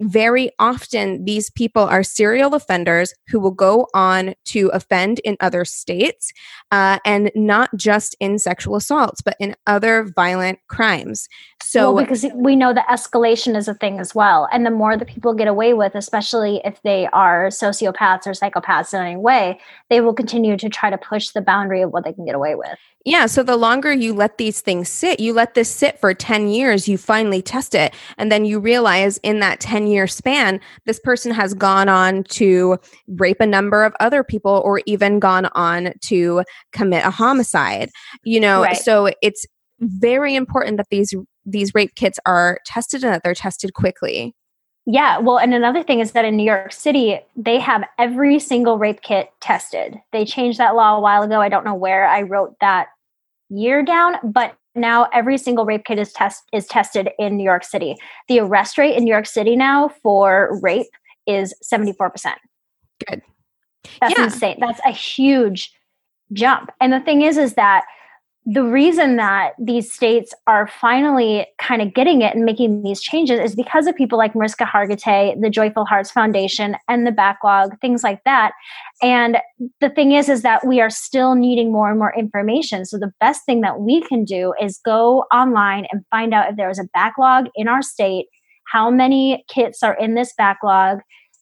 [0.00, 5.64] very often these people are serial offenders who will go on to offend in other
[5.64, 6.32] states
[6.70, 11.28] uh, and not just in sexual assaults but in other violent crimes.
[11.62, 14.96] So well, because we know that escalation is a thing as well and the more
[14.96, 19.58] that people get away with especially if they are sociopaths or psychopaths in any way
[19.90, 22.54] they will continue to try to push the boundary of what they can get away
[22.54, 22.78] with
[23.08, 23.24] yeah.
[23.24, 26.86] So the longer you let these things sit, you let this sit for 10 years,
[26.86, 27.94] you finally test it.
[28.18, 32.76] And then you realize in that 10 year span, this person has gone on to
[33.06, 36.42] rape a number of other people or even gone on to
[36.72, 37.88] commit a homicide.
[38.24, 38.76] You know, right.
[38.76, 39.46] so it's
[39.80, 41.14] very important that these
[41.46, 44.34] these rape kits are tested and that they're tested quickly.
[44.84, 48.78] Yeah, well, and another thing is that in New York City, they have every single
[48.78, 49.98] rape kit tested.
[50.12, 51.40] They changed that law a while ago.
[51.40, 52.88] I don't know where I wrote that
[53.48, 57.64] year down, but now every single rape kit is test is tested in New York
[57.64, 57.96] City.
[58.28, 60.86] The arrest rate in New York City now for rape
[61.26, 62.34] is 74%.
[63.06, 63.22] Good.
[64.00, 64.24] That's yeah.
[64.24, 64.56] insane.
[64.60, 65.72] That's a huge
[66.32, 66.70] jump.
[66.80, 67.84] And the thing is is that
[68.50, 73.38] the reason that these states are finally kind of getting it and making these changes
[73.38, 78.02] is because of people like Mariska Hargitay, the Joyful Hearts Foundation, End the Backlog, things
[78.02, 78.52] like that.
[79.02, 79.36] And
[79.82, 82.86] the thing is, is that we are still needing more and more information.
[82.86, 86.56] So the best thing that we can do is go online and find out if
[86.56, 88.28] there is a backlog in our state,
[88.72, 91.00] how many kits are in this backlog,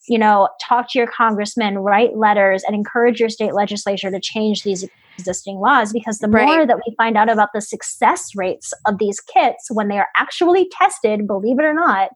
[0.09, 4.65] you know, talk to your congressman, write letters, and encourage your state legislature to change
[4.65, 4.85] these
[5.19, 6.47] existing laws because the right.
[6.47, 10.09] more that we find out about the success rates of these kits when they are
[10.17, 12.11] actually tested, believe it or not,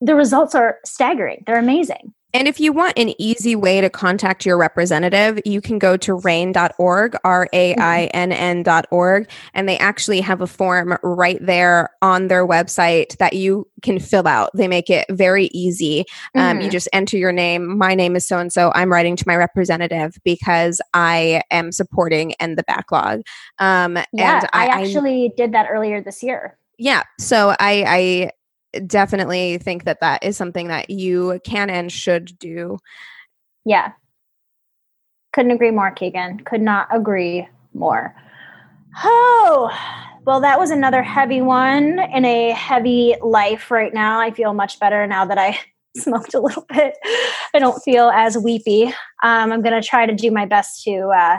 [0.00, 1.42] the results are staggering.
[1.46, 2.12] They're amazing.
[2.34, 6.16] And if you want an easy way to contact your representative, you can go to
[6.16, 12.28] rainn.org, R A I N N.org, and they actually have a form right there on
[12.28, 14.50] their website that you can fill out.
[14.54, 16.06] They make it very easy.
[16.34, 16.60] Um, mm-hmm.
[16.62, 17.76] You just enter your name.
[17.76, 18.72] My name is so and so.
[18.74, 23.22] I'm writing to my representative because I am supporting End the Backlog.
[23.58, 26.56] Um, yeah, and I, I actually I, did that earlier this year.
[26.78, 27.02] Yeah.
[27.18, 28.30] So I, I
[28.86, 32.78] definitely think that that is something that you can and should do.
[33.64, 33.92] Yeah.
[35.32, 36.40] Couldn't agree more, Keegan.
[36.44, 38.14] Could not agree more.
[39.02, 39.70] Oh,
[40.24, 44.20] well, that was another heavy one in a heavy life right now.
[44.20, 45.58] I feel much better now that I
[45.96, 46.94] smoked a little bit.
[47.54, 48.84] I don't feel as weepy.
[49.22, 51.38] Um, I'm going to try to do my best to uh,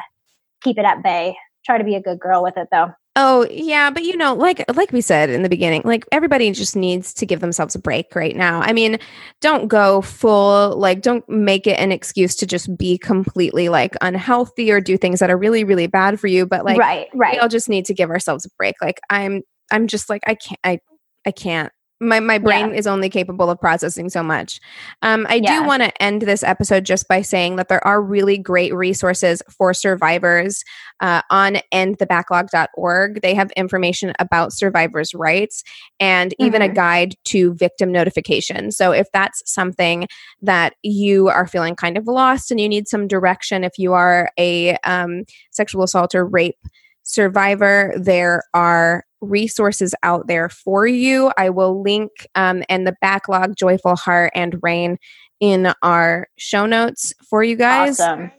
[0.62, 1.38] keep it at bay.
[1.66, 2.92] Try to be a good girl with it, though.
[3.16, 6.76] Oh, yeah, but you know, like like we said in the beginning, like everybody just
[6.76, 8.62] needs to give themselves a break right now.
[8.62, 8.98] I mean,
[9.40, 14.72] don't go full like don't make it an excuse to just be completely like unhealthy
[14.72, 17.34] or do things that are really really bad for you, but like Right, right.
[17.34, 18.76] We all just need to give ourselves a break.
[18.82, 20.80] Like I'm I'm just like I can't I
[21.24, 21.72] I can't
[22.04, 22.76] my my brain yeah.
[22.76, 24.60] is only capable of processing so much.
[25.02, 25.60] Um, I yeah.
[25.60, 29.42] do want to end this episode just by saying that there are really great resources
[29.50, 30.64] for survivors
[31.00, 33.22] uh, on endthebacklog.org.
[33.22, 35.64] They have information about survivors' rights
[36.00, 36.46] and mm-hmm.
[36.46, 36.76] even a mm-hmm.
[36.76, 38.72] guide to victim notification.
[38.72, 40.08] So if that's something
[40.42, 44.32] that you are feeling kind of lost and you need some direction, if you are
[44.38, 46.58] a um, sexual assault or rape
[47.04, 51.32] survivor, there are resources out there for you.
[51.38, 54.98] I will link um, End the Backlog, Joyful Heart, and RAINN
[55.40, 58.00] in our show notes for you guys.
[58.00, 58.32] Awesome.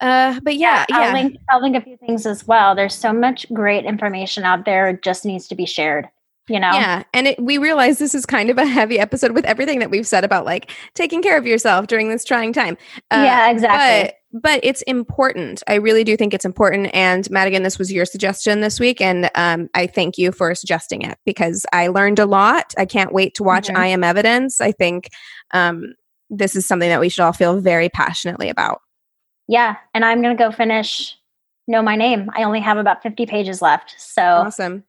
[0.00, 1.36] Uh, but yeah, yeah, I'll link.
[1.50, 2.74] I'll link a few things as well.
[2.74, 4.88] There's so much great information out there.
[4.88, 6.08] It just needs to be shared
[6.50, 6.72] you know?
[6.72, 9.90] Yeah and it, we realize this is kind of a heavy episode with everything that
[9.90, 12.76] we've said about like taking care of yourself during this trying time.
[13.10, 14.12] Uh, yeah exactly.
[14.32, 15.62] but, but it's important.
[15.66, 16.90] I really do think it's important.
[16.94, 21.02] And madigan this was your suggestion this week and um, i thank you for suggesting
[21.02, 22.74] it because i learned a lot.
[22.76, 23.76] I can't wait to watch mm-hmm.
[23.76, 24.60] i am evidence.
[24.60, 25.10] I think
[25.52, 25.94] um,
[26.28, 28.80] this is something that we should all feel very passionately about.
[29.48, 31.16] Yeah and i'm going to go finish
[31.68, 32.28] know my name.
[32.34, 34.84] I only have about 50 pages left so awesome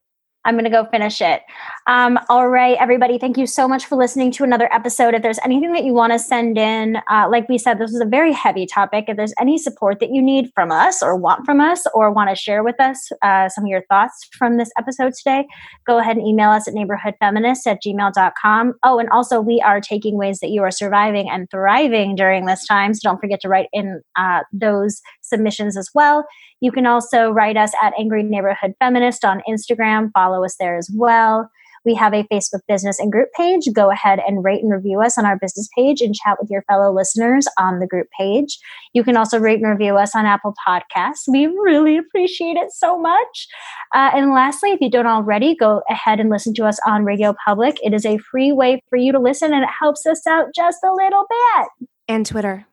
[0.45, 1.41] I'm going to go finish it.
[1.87, 3.17] Um, all right, everybody.
[3.17, 5.13] Thank you so much for listening to another episode.
[5.13, 8.01] If there's anything that you want to send in, uh, like we said, this was
[8.01, 9.05] a very heavy topic.
[9.07, 12.29] If there's any support that you need from us or want from us or want
[12.29, 15.45] to share with us uh, some of your thoughts from this episode today,
[15.85, 18.73] go ahead and email us at neighborhoodfeminist at gmail.com.
[18.83, 22.65] Oh, and also, we are taking ways that you are surviving and thriving during this
[22.65, 22.93] time.
[22.93, 25.01] So don't forget to write in uh, those
[25.31, 26.25] submissions as well.
[26.59, 30.11] You can also write us at Angry Neighborhood Feminist on Instagram.
[30.13, 31.49] Follow us there as well.
[31.83, 33.63] We have a Facebook business and group page.
[33.73, 36.61] Go ahead and rate and review us on our business page and chat with your
[36.63, 38.59] fellow listeners on the group page.
[38.93, 41.27] You can also rate and review us on Apple Podcasts.
[41.27, 43.47] We really appreciate it so much.
[43.95, 47.33] Uh, and lastly, if you don't already, go ahead and listen to us on Radio
[47.43, 47.77] Public.
[47.83, 50.79] It is a free way for you to listen and it helps us out just
[50.83, 51.87] a little bit.
[52.07, 52.67] And Twitter.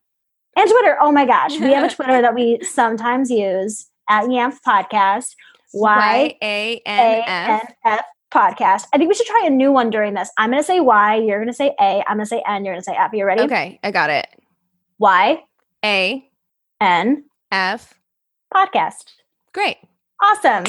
[0.58, 0.96] And Twitter.
[1.00, 1.58] Oh my gosh.
[1.60, 5.36] We have a Twitter that we sometimes use at Yanf Podcast.
[5.72, 7.74] Y A N F.
[7.84, 8.04] F
[8.34, 8.86] podcast.
[8.92, 10.30] I think we should try a new one during this.
[10.36, 11.16] I'm going to say Y.
[11.16, 12.02] You're going to say A.
[12.08, 12.64] I'm going to say N.
[12.64, 13.12] You're going to say F.
[13.12, 13.42] You ready?
[13.42, 14.26] Okay, I got it.
[14.98, 15.44] Y
[15.84, 16.28] A
[16.80, 17.94] N F.
[18.52, 19.04] podcast.
[19.52, 19.76] Great.
[20.20, 20.64] Awesome.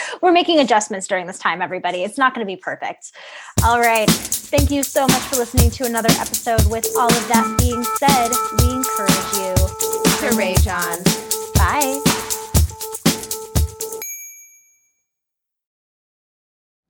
[0.22, 2.04] We're making adjustments during this time, everybody.
[2.04, 3.12] It's not going to be perfect.
[3.64, 4.08] All right.
[4.08, 6.64] Thank you so much for listening to another episode.
[6.70, 11.02] With all of that being said, we encourage you To rage on.
[11.54, 12.11] Bye.